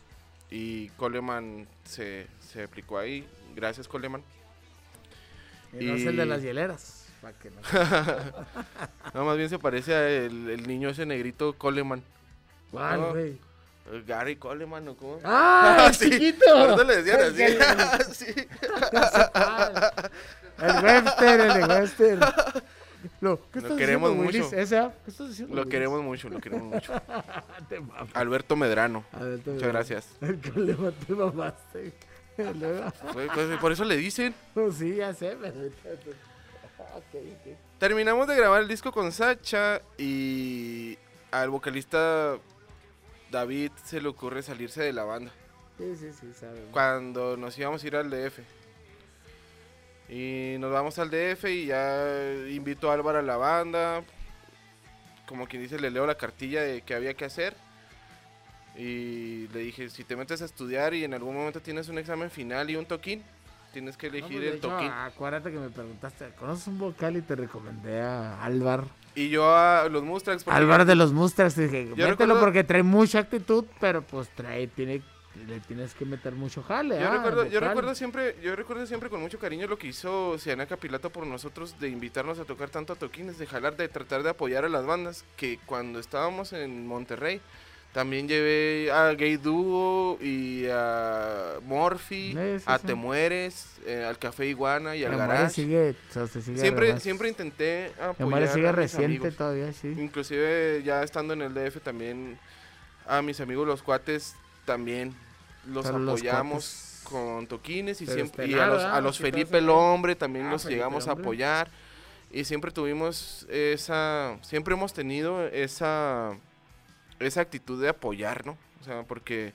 [0.50, 3.26] Y Coleman se, se aplicó ahí.
[3.54, 4.22] Gracias, Coleman.
[5.78, 6.99] y no es el de las hieleras.
[7.20, 7.60] Para que no.
[9.14, 12.02] No, más bien se parece al el niño ese negrito Coleman.
[12.70, 13.10] ¿Cuál, No.
[13.10, 13.38] güey?
[13.92, 15.18] Eh, Gary Coleman o cómo.
[15.24, 16.44] ¡Ah, el Sí, chiquito!
[16.76, 18.24] Por le decían El así.
[18.26, 18.48] sí.
[20.58, 22.18] El Webster, el Webster.
[23.22, 24.56] Lo, ¿Qué Lo estás queremos diciendo, mucho.
[24.56, 24.92] ¿Ese, ah?
[25.04, 25.54] ¿Qué estás diciendo?
[25.54, 25.72] Lo Willis?
[25.72, 26.92] queremos mucho, lo queremos mucho.
[27.68, 27.80] Te.
[28.12, 29.04] Alberto Medrano.
[29.12, 30.08] Muchas gracias.
[30.20, 31.92] El problema te mamaste.
[33.12, 34.34] Pues, por eso le dicen.
[34.54, 35.54] Pues sí, ya sé, pero...
[36.94, 37.56] Ok.
[37.78, 40.98] Terminamos de grabar el disco con Sacha y
[41.30, 42.36] al vocalista
[43.30, 45.30] David se le ocurre salirse de la banda
[45.78, 46.60] Sí, sí, sí, sabes.
[46.72, 48.40] cuando nos íbamos a ir al DF.
[50.08, 52.04] Y nos vamos al DF y ya
[52.50, 54.02] invito a Álvaro a la banda.
[55.26, 57.54] Como quien dice, le leo la cartilla de qué había que hacer.
[58.76, 62.30] Y le dije, si te metes a estudiar y en algún momento tienes un examen
[62.30, 63.22] final y un toquín,
[63.72, 64.88] tienes que elegir pues, de el toquín.
[64.88, 67.16] acuérdate que me preguntaste, ¿conoces un vocal?
[67.16, 68.84] Y te recomendé a Álvar.
[69.14, 70.44] Y yo a los Mustangs...
[70.44, 74.68] porque- Álvar de los Mustangs, dije, mételo recuerdo- porque trae mucha actitud, pero pues trae,
[74.68, 75.02] tiene,
[75.46, 77.00] le tienes que meter mucho jale.
[77.00, 80.38] Yo ah, recuerdo, yo recuerdo siempre, yo recuerdo siempre con mucho cariño lo que hizo
[80.38, 84.22] Ciana Capilato por nosotros de invitarnos a tocar tanto a toquines, de jalar, de tratar
[84.22, 87.40] de apoyar a las bandas, que cuando estábamos en Monterrey
[87.92, 92.86] también llevé a Gay Duo y a Morphy, Sí, sí, a sí.
[92.86, 95.50] Te Mueres, eh, al Café Iguana y al Garage.
[95.54, 99.36] sigue, o sea, se sigue siempre, re- siempre intenté apoyar sigue a mis reciente amigos.
[99.36, 99.88] todavía, sí.
[99.98, 102.38] Inclusive ya estando en el DF también
[103.06, 105.12] a mis amigos los cuates también
[105.66, 108.94] los Pero los apoyamos con toquines y Pero siempre y a los, ¿verdad?
[108.96, 111.68] a los Felipe el hombre también Ah, los Felipe llegamos a apoyar
[112.30, 116.36] y siempre tuvimos esa siempre hemos tenido esa
[117.20, 118.58] esa actitud de apoyar, ¿no?
[118.80, 119.52] O sea, porque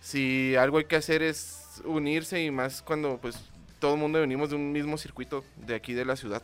[0.00, 3.36] si algo hay que hacer es unirse y más cuando pues
[3.78, 6.42] todo el mundo venimos de un mismo circuito de aquí de la ciudad.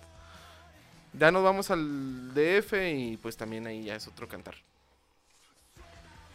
[1.12, 4.55] Ya nos vamos al DF y pues también ahí ya es otro cantar.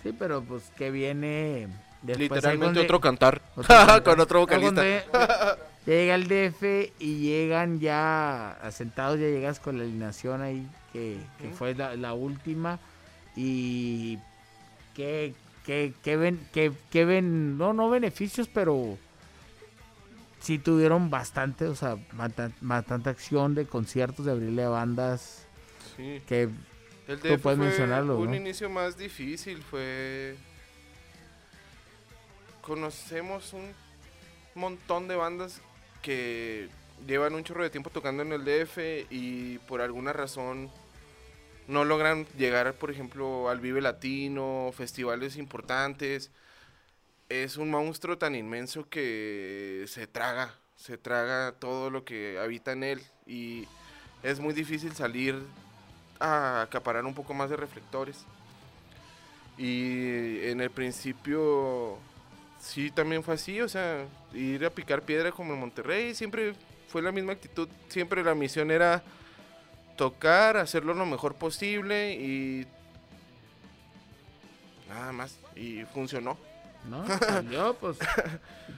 [0.03, 1.67] Sí, pero pues que viene
[2.01, 3.41] después Literalmente otro cantar.
[3.55, 4.03] otro cantar.
[4.03, 4.83] Con otro vocalista.
[4.83, 11.19] ya- llega el DF y llegan ya asentados, ya llegas con la alineación ahí, que,
[11.57, 12.79] fue la, la última.
[13.35, 14.17] Y
[14.95, 15.33] que,
[15.65, 18.97] que, que ven, que, que ven, no, no beneficios, pero
[20.39, 25.45] sí tuvieron bastante, o sea, bata- bastante acción de conciertos, de abrirle a bandas,
[25.97, 26.21] Sí.
[26.27, 26.49] que
[27.07, 28.35] El Tú puedes mencionarlo, un ¿no?
[28.35, 30.35] inicio más difícil, fue...
[32.61, 33.71] Conocemos un
[34.55, 35.61] montón de bandas
[36.01, 36.67] que
[37.07, 38.77] llevan un chorro de tiempo tocando en el DF
[39.11, 40.69] y por alguna razón
[41.67, 46.31] no logran llegar, por ejemplo, al Vive Latino, festivales importantes.
[47.29, 52.83] Es un monstruo tan inmenso que se traga, se traga todo lo que habita en
[52.83, 53.67] él y
[54.21, 55.41] es muy difícil salir
[56.19, 58.25] a acaparar un poco más de reflectores.
[59.57, 61.97] Y en el principio
[62.59, 66.53] sí también fue así, o sea, ir a picar piedra como en Monterrey, siempre
[66.89, 69.03] fue la misma actitud, siempre la misión era
[69.95, 72.65] tocar, hacerlo lo mejor posible y
[74.89, 76.37] nada más, y funcionó.
[76.89, 77.03] ¿no?
[77.17, 77.97] Salió, pues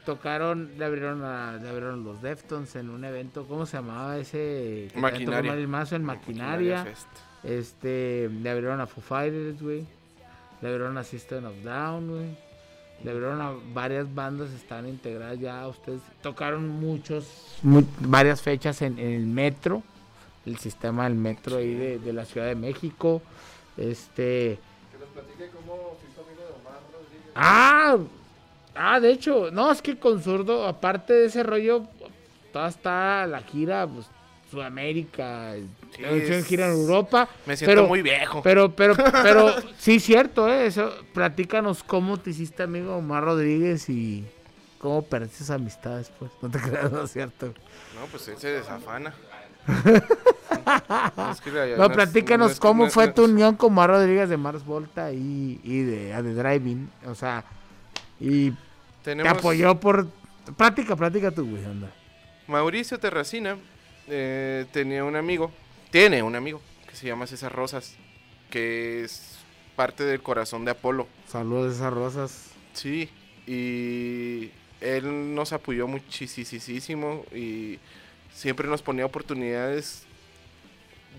[0.06, 4.88] tocaron, le abrieron, a, le abrieron los Deftones en un evento, ¿cómo se llamaba ese?
[4.96, 5.52] Maquinaria.
[5.52, 6.86] Marilyn Manson en Maquinaria.
[7.44, 9.86] Este, le abrieron a Foo Fighters, güey.
[10.62, 12.38] Le abrieron a System of Down, güey.
[13.04, 15.68] Le abrieron a varias bandas, están integradas ya.
[15.68, 19.84] Ustedes tocaron muchos, mu- varias fechas en, en el metro,
[20.48, 23.22] el sistema del metro ahí de, de la Ciudad de México.
[23.78, 24.58] Este.
[24.92, 27.32] Que nos platique cómo se hizo amigo de Omar Rodríguez.
[27.36, 27.98] Ah,
[28.76, 31.84] ah, de hecho, no, es que con zurdo, aparte de ese rollo,
[32.54, 34.08] toda está la gira, pues,
[34.50, 35.54] Sudamérica,
[35.96, 37.28] Sí, es- gira en Europa.
[37.46, 38.42] Me siento Pero- muy viejo.
[38.44, 40.66] Pero, pero, pero, sí, cierto, ¿eh?
[40.68, 44.26] Eso, platícanos cómo te hiciste amigo de Omar Rodríguez y
[44.80, 46.32] cómo perdiste esa amistad después.
[46.42, 47.48] No te creas, no es cierto.
[47.48, 49.14] No, pues él se desafana.
[51.32, 55.12] Es que la- No, platícanos cómo fue tu unión con Omar Rodríguez de Mars Volta
[55.12, 56.90] y, y de, de Driving.
[57.06, 57.44] O sea,
[58.20, 58.58] y te
[59.04, 60.08] Tenemos apoyó por...
[60.56, 61.92] Plática, plática tú, güey, anda.
[62.48, 63.58] Mauricio Terracina
[64.08, 65.52] eh, tenía un amigo,
[65.92, 67.96] tiene un amigo que se llama César Rosas,
[68.50, 69.38] que es
[69.76, 71.08] parte del corazón de Apolo.
[71.28, 72.52] Saludos esas rosas.
[72.74, 73.10] Sí,
[73.46, 77.80] y él nos apoyó muchísimo y
[78.38, 80.04] siempre nos ponía oportunidades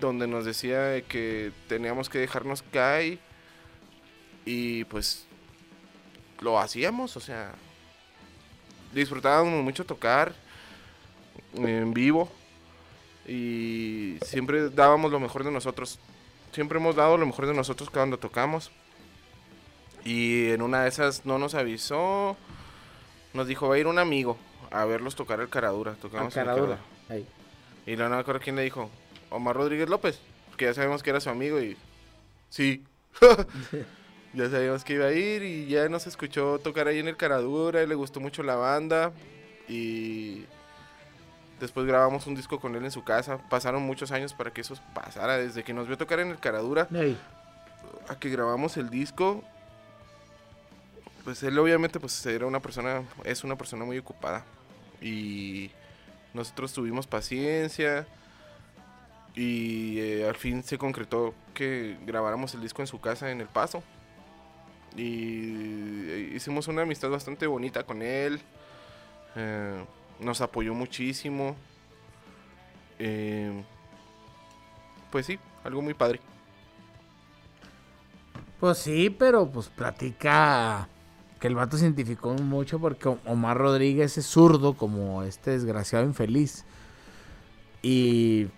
[0.01, 3.19] donde nos decía de que teníamos que dejarnos caer
[4.45, 5.27] y pues
[6.41, 7.57] lo hacíamos, o sea,
[8.95, 10.33] disfrutábamos mucho tocar
[11.57, 12.31] en vivo
[13.27, 15.99] y siempre dábamos lo mejor de nosotros.
[16.53, 18.71] Siempre hemos dado lo mejor de nosotros cuando tocamos.
[20.05, 22.37] Y en una de esas no nos avisó,
[23.35, 24.39] nos dijo, va a ir un amigo
[24.71, 25.95] a verlos tocar el Caradura.
[25.95, 26.77] Tocamos el Caradura.
[26.77, 26.98] Caradura.
[27.09, 27.27] Ahí.
[27.87, 28.91] Y no me acuerdo quién le dijo,
[29.31, 31.77] Omar Rodríguez López, porque ya sabemos que era su amigo y
[32.51, 32.85] sí.
[34.35, 37.83] ya sabíamos que iba a ir y ya nos escuchó tocar ahí en el Caradura
[37.83, 39.13] y le gustó mucho la banda
[39.69, 40.45] y
[41.61, 43.39] después grabamos un disco con él en su casa.
[43.49, 46.89] Pasaron muchos años para que eso pasara, desde que nos vio tocar en el Caradura
[48.09, 49.43] a que grabamos el disco.
[51.25, 54.45] Pues él obviamente pues era una persona, es una persona muy ocupada
[55.01, 55.71] y
[56.35, 58.07] nosotros tuvimos paciencia
[59.35, 63.47] y eh, al fin se concretó que grabáramos el disco en su casa en El
[63.47, 63.83] Paso.
[64.97, 68.41] Y eh, hicimos una amistad bastante bonita con él.
[69.37, 69.85] eh,
[70.21, 71.55] nos apoyó muchísimo.
[75.11, 76.21] pues sí, algo muy padre.
[78.59, 80.89] Pues sí, pero pues platica
[81.39, 86.65] que el vato se identificó mucho porque Omar Rodríguez es zurdo como este desgraciado infeliz.
[87.83, 88.49] Y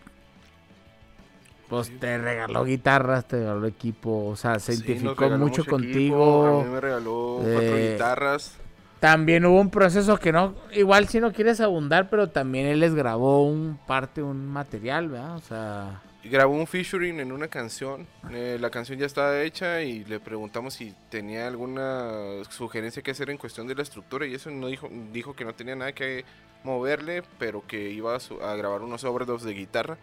[1.69, 6.61] pues te regaló guitarras, te regaló equipo, o sea, se identificó mucho equipo, contigo.
[6.61, 8.57] a mí me regaló cuatro Eh, guitarras.
[8.99, 12.95] También hubo un proceso que no, igual si no quieres abundar, pero también él les
[12.95, 15.37] grabó un parte, un material, ¿verdad?
[15.37, 18.07] O sea, Grabó un featuring en una canción.
[18.31, 23.31] eh, la canción ya estaba hecha y le preguntamos si tenía alguna sugerencia que hacer
[23.31, 26.25] en cuestión de la estructura y eso no dijo, dijo que no tenía nada que
[26.63, 29.97] moverle, pero que iba a, su- a grabar unos overdubs de guitarra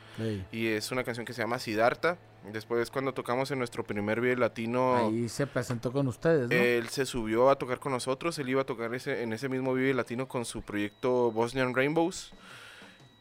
[0.51, 2.17] y es una canción que se llama Siddhartha.
[2.51, 6.55] Después cuando tocamos en nuestro primer video latino ahí se presentó con ustedes, ¿no?
[6.55, 9.73] Él se subió a tocar con nosotros, él iba a tocar ese, en ese mismo
[9.75, 12.31] Vive Latino con su proyecto Bosnian Rainbows.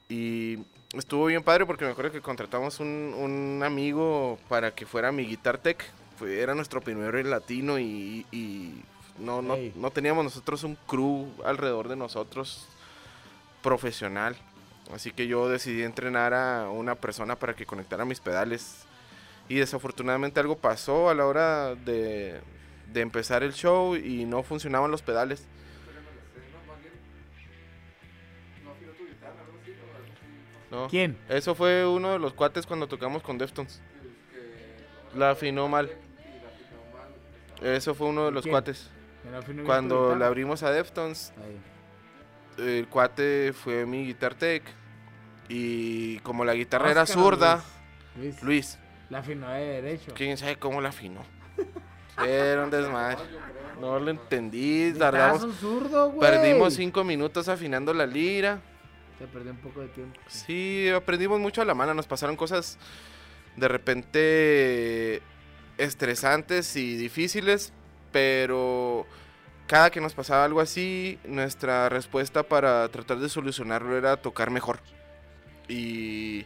[0.09, 0.59] Y
[0.93, 5.25] estuvo bien padre porque me acuerdo que contratamos un, un amigo para que fuera mi
[5.25, 5.85] Guitar Tech.
[6.19, 8.83] Fue, era nuestro primer Vive Latino y, y
[9.19, 9.73] no, no, Ey.
[9.77, 12.67] no teníamos nosotros un crew alrededor de nosotros
[13.63, 14.37] profesional.
[14.95, 18.85] Así que yo decidí entrenar a una persona para que conectara mis pedales.
[19.49, 22.41] Y desafortunadamente algo pasó a la hora de,
[22.93, 25.45] de empezar el show y no funcionaban los pedales.
[30.71, 31.17] No, ¿Quién?
[31.29, 33.81] eso fue uno de los cuates cuando tocamos con Deftones.
[35.15, 35.91] La afinó mal.
[37.63, 38.53] Eso fue uno de los ¿Quién?
[38.53, 38.91] cuates.
[39.65, 41.33] Cuando le abrimos a Deftones,
[42.59, 42.67] Ahí.
[42.79, 44.63] el cuate fue mi Guitar Tech.
[45.49, 47.63] Y como la guitarra era zurda,
[48.17, 48.35] Luis.
[48.35, 48.43] Luis.
[48.43, 48.79] Luis,
[49.11, 50.13] La afinó de derecho.
[50.15, 51.23] quién sabe cómo la afinó.
[52.27, 53.19] Era un desmadre.
[53.81, 55.55] No lo entendí, tardamos.
[55.61, 56.19] zurdo.
[56.19, 58.59] Perdimos cinco minutos afinando la lira.
[59.19, 60.19] Se perdió un poco de tiempo.
[60.27, 61.95] Sí, aprendimos mucho a la mano.
[61.95, 62.79] Nos pasaron cosas
[63.57, 65.23] de repente
[65.79, 67.73] estresantes y difíciles,
[68.13, 69.07] pero
[69.67, 74.81] cada que nos pasaba algo así, nuestra respuesta para tratar de solucionarlo era tocar mejor.
[75.69, 76.45] Y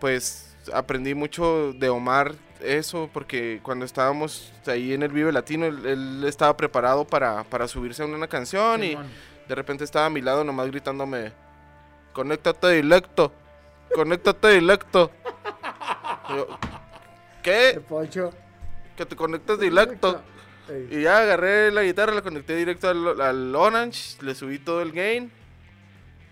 [0.00, 5.84] pues aprendí mucho de Omar eso, porque cuando estábamos ahí en el Vive Latino, él,
[5.84, 8.96] él estaba preparado para, para subirse a una canción y...
[9.48, 11.32] De repente estaba a mi lado nomás gritándome,
[12.12, 13.32] conéctate directo,
[13.94, 15.10] conéctate directo.
[16.28, 16.58] Yo,
[17.42, 17.80] ¿Qué?
[18.96, 20.20] Que te conectas directo.
[20.68, 20.88] Ey.
[20.90, 24.90] Y ya agarré la guitarra, la conecté directo al, al Orange, le subí todo el
[24.90, 25.30] gain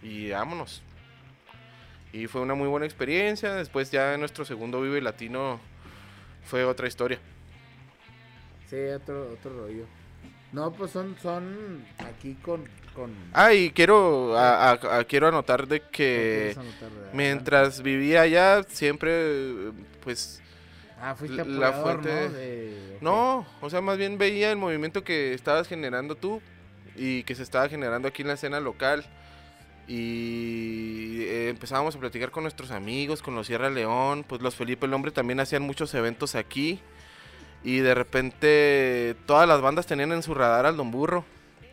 [0.02, 0.82] y vámonos.
[2.12, 3.54] Y fue una muy buena experiencia.
[3.54, 5.60] Después ya nuestro segundo Vive Latino
[6.44, 7.18] fue otra historia.
[8.68, 9.84] Sí, otro, otro rollo.
[10.52, 12.68] No, pues son, son aquí con...
[12.94, 16.54] con Ah, y quiero, a- a- a- quiero anotar de ¿Qué que...
[16.54, 20.40] quieres anotar de- Mientras vivía allá, siempre, pues,
[21.00, 22.32] Ah, fuiste la fuente- ¿no?
[22.34, 26.40] De- no, o sea, más bien veía el movimiento que estabas generando tú
[26.96, 29.04] y que se estaba generando aquí en la escena local.
[29.86, 34.86] Y eh, empezábamos a platicar con nuestros amigos, con los Sierra León, pues los Felipe
[34.86, 36.80] el Hombre también hacían muchos eventos aquí.
[37.62, 41.24] Y de repente todas las bandas tenían en su radar al Don Burro.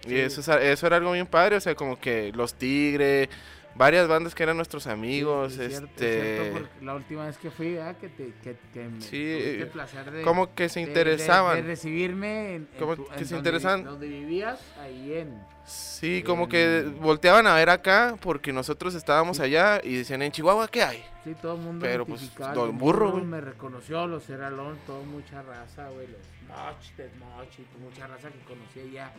[0.05, 0.15] Y Sí.
[0.19, 3.29] eso, eso era algo bien padre, o sea, como que los Tigre,
[3.75, 6.51] varias bandas que eran nuestros Sí, amigos, es cierto, es este...
[6.51, 7.95] cierto, la última vez que fui, ¿verdad?
[7.97, 10.23] Que, te, que, que me Sí, el eh, placer de...
[10.23, 11.55] como que se de- interesaban.
[11.57, 13.83] De, recibirme en, en Como tu- que en se donde interesaban.
[13.85, 15.41] Donde vivías, ahí en...
[15.65, 20.67] Sí, como que volteaban a ver acá porque nosotros estábamos allá y decían, en Chihuahua,
[20.67, 21.03] ¿qué hay?
[21.23, 23.23] Sí, todo el mundo Pero, pues, Don Don Burro, güey.
[23.23, 26.07] Me reconoció, los Cerralón, todo mucha raza, güey.
[26.07, 27.47] Los Moch, Moch
[27.79, 29.13] mucha raza que conocía ya.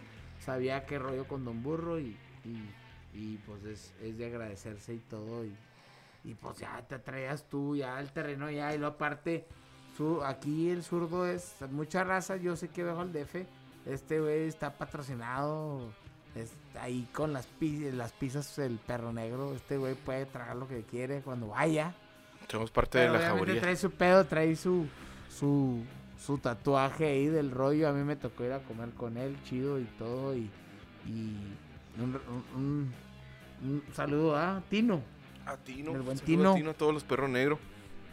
[0.45, 2.68] Sabía qué rollo con Don Burro y, y,
[3.14, 5.45] y, pues es, es de agradecerse y todo.
[5.45, 5.55] Y,
[6.24, 9.47] y pues ya te traías tú ya el terreno ya y lo aparte
[9.97, 13.45] su, aquí el zurdo es mucha raza, yo sé que veo al DF,
[13.86, 15.93] este güey está patrocinado
[16.34, 20.82] está ahí con las, las pizzas el perro negro, este güey puede tragar lo que
[20.82, 21.95] quiere cuando vaya.
[22.49, 24.86] Somos parte de la trae su pedo, trae su,
[25.28, 25.82] su,
[26.25, 27.89] su tatuaje ahí del rollo.
[27.89, 30.37] A mí me tocó ir a comer con él, chido y todo.
[30.37, 30.51] Y,
[31.07, 31.37] y
[32.01, 32.20] un,
[32.55, 35.03] un, saludo a Tino.
[35.47, 35.93] A Tino.
[35.93, 36.53] El buen Tino.
[36.53, 37.59] A Tino, todos los perros negros.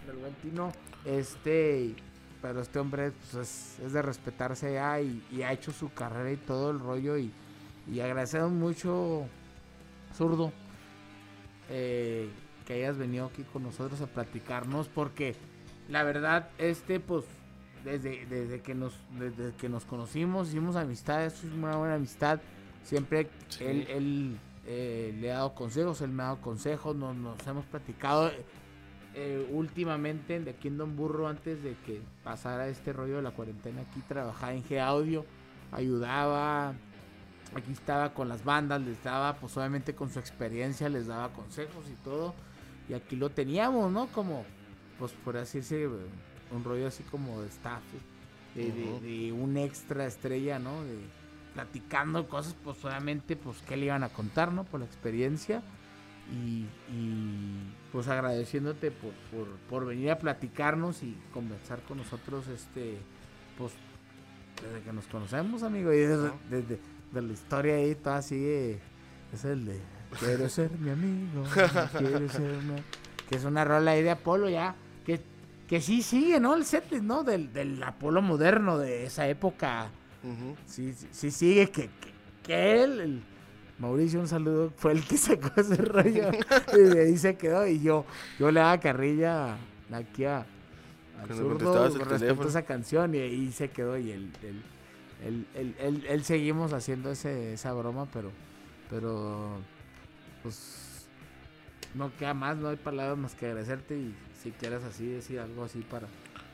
[0.10, 0.72] El buen Tino.
[1.05, 1.95] Este,
[2.41, 6.72] pero este hombre pues, es, de respetarse ya y, ha hecho su carrera y todo
[6.72, 7.18] el rollo.
[7.18, 7.32] Y,
[7.91, 9.28] y agradecemos mucho,
[10.16, 10.51] zurdo,
[11.70, 12.30] eh,
[12.66, 15.36] que hayas venido aquí con nosotros a platicarnos porque
[15.88, 17.26] la verdad, este, pues,
[17.84, 22.39] desde, desde, que, nos, desde que nos conocimos, hicimos amistad, es una buena amistad.
[22.84, 23.27] Siempre
[23.59, 27.65] él, él eh, le ha dado consejos, él me ha dado consejos, nos, nos hemos
[27.65, 28.32] platicado.
[29.15, 33.32] Eh, últimamente de aquí en Don Burro, antes de que pasara este rollo de la
[33.32, 35.25] cuarentena, aquí trabajaba en G Audio,
[35.71, 36.73] ayudaba,
[37.55, 41.86] aquí estaba con las bandas, les daba, pues obviamente con su experiencia, les daba consejos
[41.89, 42.36] y todo.
[42.88, 44.07] Y aquí lo teníamos, ¿no?
[44.07, 44.45] Como
[44.99, 45.97] pues por así decirlo,
[46.51, 47.83] un rollo así como de staff,
[48.55, 50.83] de, un extra estrella, ¿no?
[50.83, 50.97] De
[51.53, 54.63] platicando cosas, pues solamente, pues qué le iban a contar, ¿no?
[54.63, 55.61] Por la experiencia.
[56.31, 56.67] Y,
[57.91, 59.11] pues agradeciéndote por,
[59.67, 62.99] por, venir a platicarnos y conversar con nosotros, este,
[63.57, 63.73] pues
[64.61, 66.79] desde que nos conocemos, amigo, y desde,
[67.13, 68.45] la historia ahí, todo así,
[69.33, 69.81] es el de,
[70.19, 71.43] quiero ser mi amigo,
[71.97, 72.75] quiero ser mi...
[73.27, 74.75] Que es una rola ahí de Apolo ya
[75.70, 76.55] que, sí sigue, ¿no?
[76.55, 77.24] El set, ¿no?
[77.24, 79.89] Del, del Apolo moderno de esa época.
[80.65, 81.89] sí, sí, sigue, que,
[82.43, 83.22] que, él, el
[83.78, 86.32] Mauricio, un saludo, fue el que sacó ese rollo.
[86.74, 87.65] y de ahí se quedó.
[87.67, 88.05] Y yo,
[88.39, 89.57] yo le daba carrilla
[89.91, 90.45] aquí a,
[91.22, 93.15] al zurdo respecto a esa canción.
[93.15, 93.97] Y ahí se quedó.
[93.97, 94.32] Y él,
[95.24, 98.32] él, seguimos haciendo ese, esa broma, pero,
[98.89, 99.57] pero,
[100.43, 101.07] pues
[101.93, 105.63] no queda más, no hay palabras más que agradecerte y si quieres así decir algo
[105.63, 106.07] así para,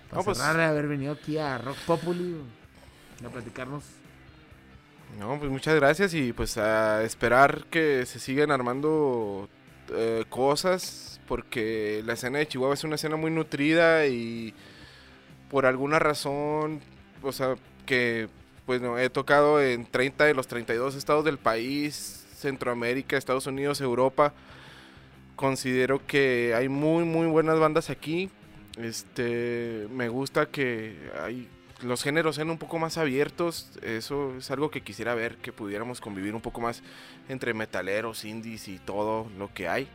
[0.09, 2.37] para pues cerrar de haber venido aquí a Rock Populi
[3.25, 3.83] a platicarnos.
[5.19, 9.47] No, pues muchas gracias y pues a esperar que se sigan armando
[9.93, 14.53] eh, cosas porque la escena de Chihuahua es una escena muy nutrida y
[15.49, 16.81] por alguna razón,
[17.21, 17.55] o sea,
[17.85, 18.27] que
[18.65, 23.79] pues no, he tocado en 30 de los 32 estados del país, Centroamérica, Estados Unidos,
[23.79, 24.33] Europa
[25.35, 28.29] considero que hay muy muy buenas bandas aquí.
[28.77, 31.47] Este, me gusta que hay
[31.81, 33.71] los géneros sean un poco más abiertos.
[33.81, 36.81] Eso es algo que quisiera ver, que pudiéramos convivir un poco más
[37.29, 39.87] entre metaleros, indies y todo lo que hay.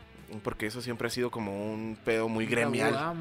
[0.45, 2.95] Porque eso siempre ha sido como un pedo muy gremial.
[2.97, 3.15] Ah,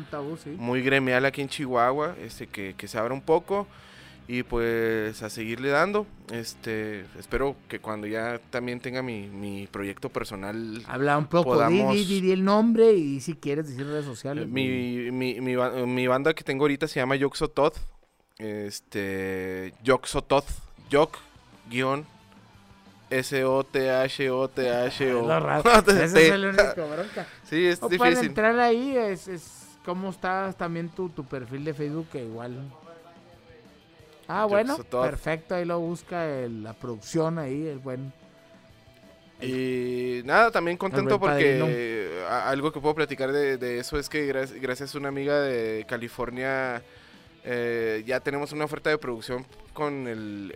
[0.57, 3.67] muy gremial aquí en Chihuahua, este, que, que se abra un poco
[4.31, 6.05] y pues a seguirle dando.
[6.31, 10.83] Este, espero que cuando ya también tenga mi, mi proyecto personal.
[10.87, 11.95] Habla un poco, podamos...
[11.95, 14.47] di, el nombre y si quieres decir redes sociales.
[14.47, 14.67] Mi,
[15.11, 17.77] mi, mi, mi, banda que tengo ahorita se llama Yoxototh.
[18.37, 20.45] Este, Yoxototh,
[20.91, 21.17] Yok,
[21.67, 22.05] guion,
[23.09, 23.81] S-O-T-H-O-T-H-O.
[25.87, 27.25] Ese es el único bronca.
[27.45, 28.13] Sí, es o difícil.
[28.13, 32.53] Para entrar ahí, es, es cómo está también tu, tu perfil de Facebook, que igual
[34.31, 38.13] Ah, bueno, perfecto, ahí lo busca la producción ahí, el buen...
[39.41, 44.97] y nada, también contento porque algo que puedo platicar de, eso es que gracias, a
[44.99, 46.83] una amiga de California
[47.43, 50.55] eh, ya tenemos una oferta de producción con el,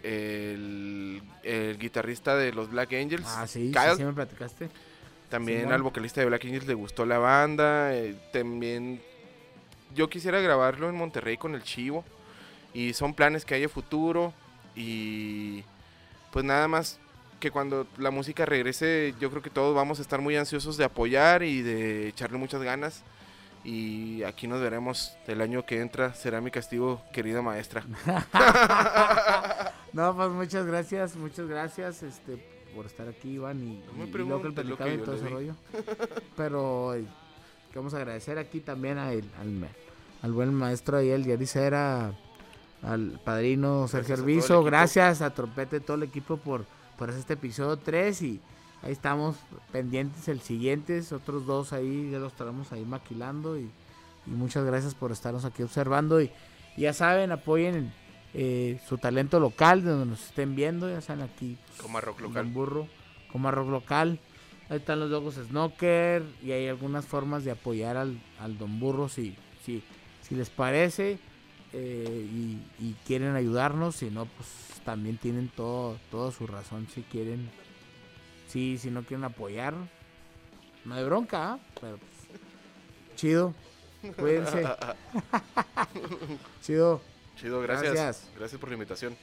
[1.43, 3.25] el, guitarrista de los Black Angels.
[3.25, 4.69] Ah, sí, sí, me platicaste.
[5.29, 7.95] También al vocalista de Black Angels le gustó la banda.
[7.95, 9.01] Eh, también
[9.95, 12.05] yo quisiera grabarlo en Monterrey con el Chivo.
[12.73, 14.33] Y son planes que hay a futuro.
[14.75, 15.63] Y
[16.31, 16.99] pues nada más
[17.39, 20.85] que cuando la música regrese, yo creo que todos vamos a estar muy ansiosos de
[20.85, 23.03] apoyar y de echarle muchas ganas.
[23.63, 26.13] Y aquí nos veremos el año que entra.
[26.13, 27.83] Será mi castigo, querida maestra.
[29.93, 32.37] no, pues muchas gracias, muchas gracias este,
[32.75, 33.61] por estar aquí, Iván.
[33.61, 35.55] Y, no me lo que y todo ese rollo.
[36.35, 36.95] Pero
[37.75, 39.23] vamos a agradecer aquí también al,
[40.21, 42.13] al, buen maestro ahí, el Yaricera
[42.83, 46.65] al padrino Sergio Arbizo, gracias a Trompete y todo el equipo por,
[46.97, 48.41] por hacer este episodio 3 y
[48.81, 49.37] ahí estamos
[49.71, 53.57] pendientes el siguiente, otros dos ahí ya los estaremos ahí maquilando.
[53.57, 53.69] Y,
[54.25, 56.21] muchas gracias por estarnos aquí observando.
[56.21, 56.31] Y,
[56.77, 57.93] ya saben, apoyen
[58.33, 61.57] eh, su talento local, de donde nos estén viendo, ya saben aquí.
[61.81, 62.45] Como rock local.
[62.45, 62.87] Burro,
[63.33, 64.19] rock local.
[64.69, 66.23] Ahí están los logos Snocker.
[66.41, 69.83] Y hay algunas formas de apoyar al, al Don Burro si, si,
[70.21, 71.19] si les parece
[71.73, 73.97] eh, y, y quieren ayudarnos.
[73.97, 74.47] Si no, pues
[74.85, 77.49] también tienen todo, toda su razón si quieren.
[78.47, 79.73] Sí, si no quieren apoyar,
[80.85, 81.59] no hay bronca, ¿ah?
[81.79, 82.11] pero pues,
[83.15, 83.53] chido.
[84.17, 84.63] Cuídense.
[86.61, 87.01] chido.
[87.37, 87.93] Chido, gracias.
[87.93, 88.31] Gracias.
[88.37, 89.17] Gracias por la invitación.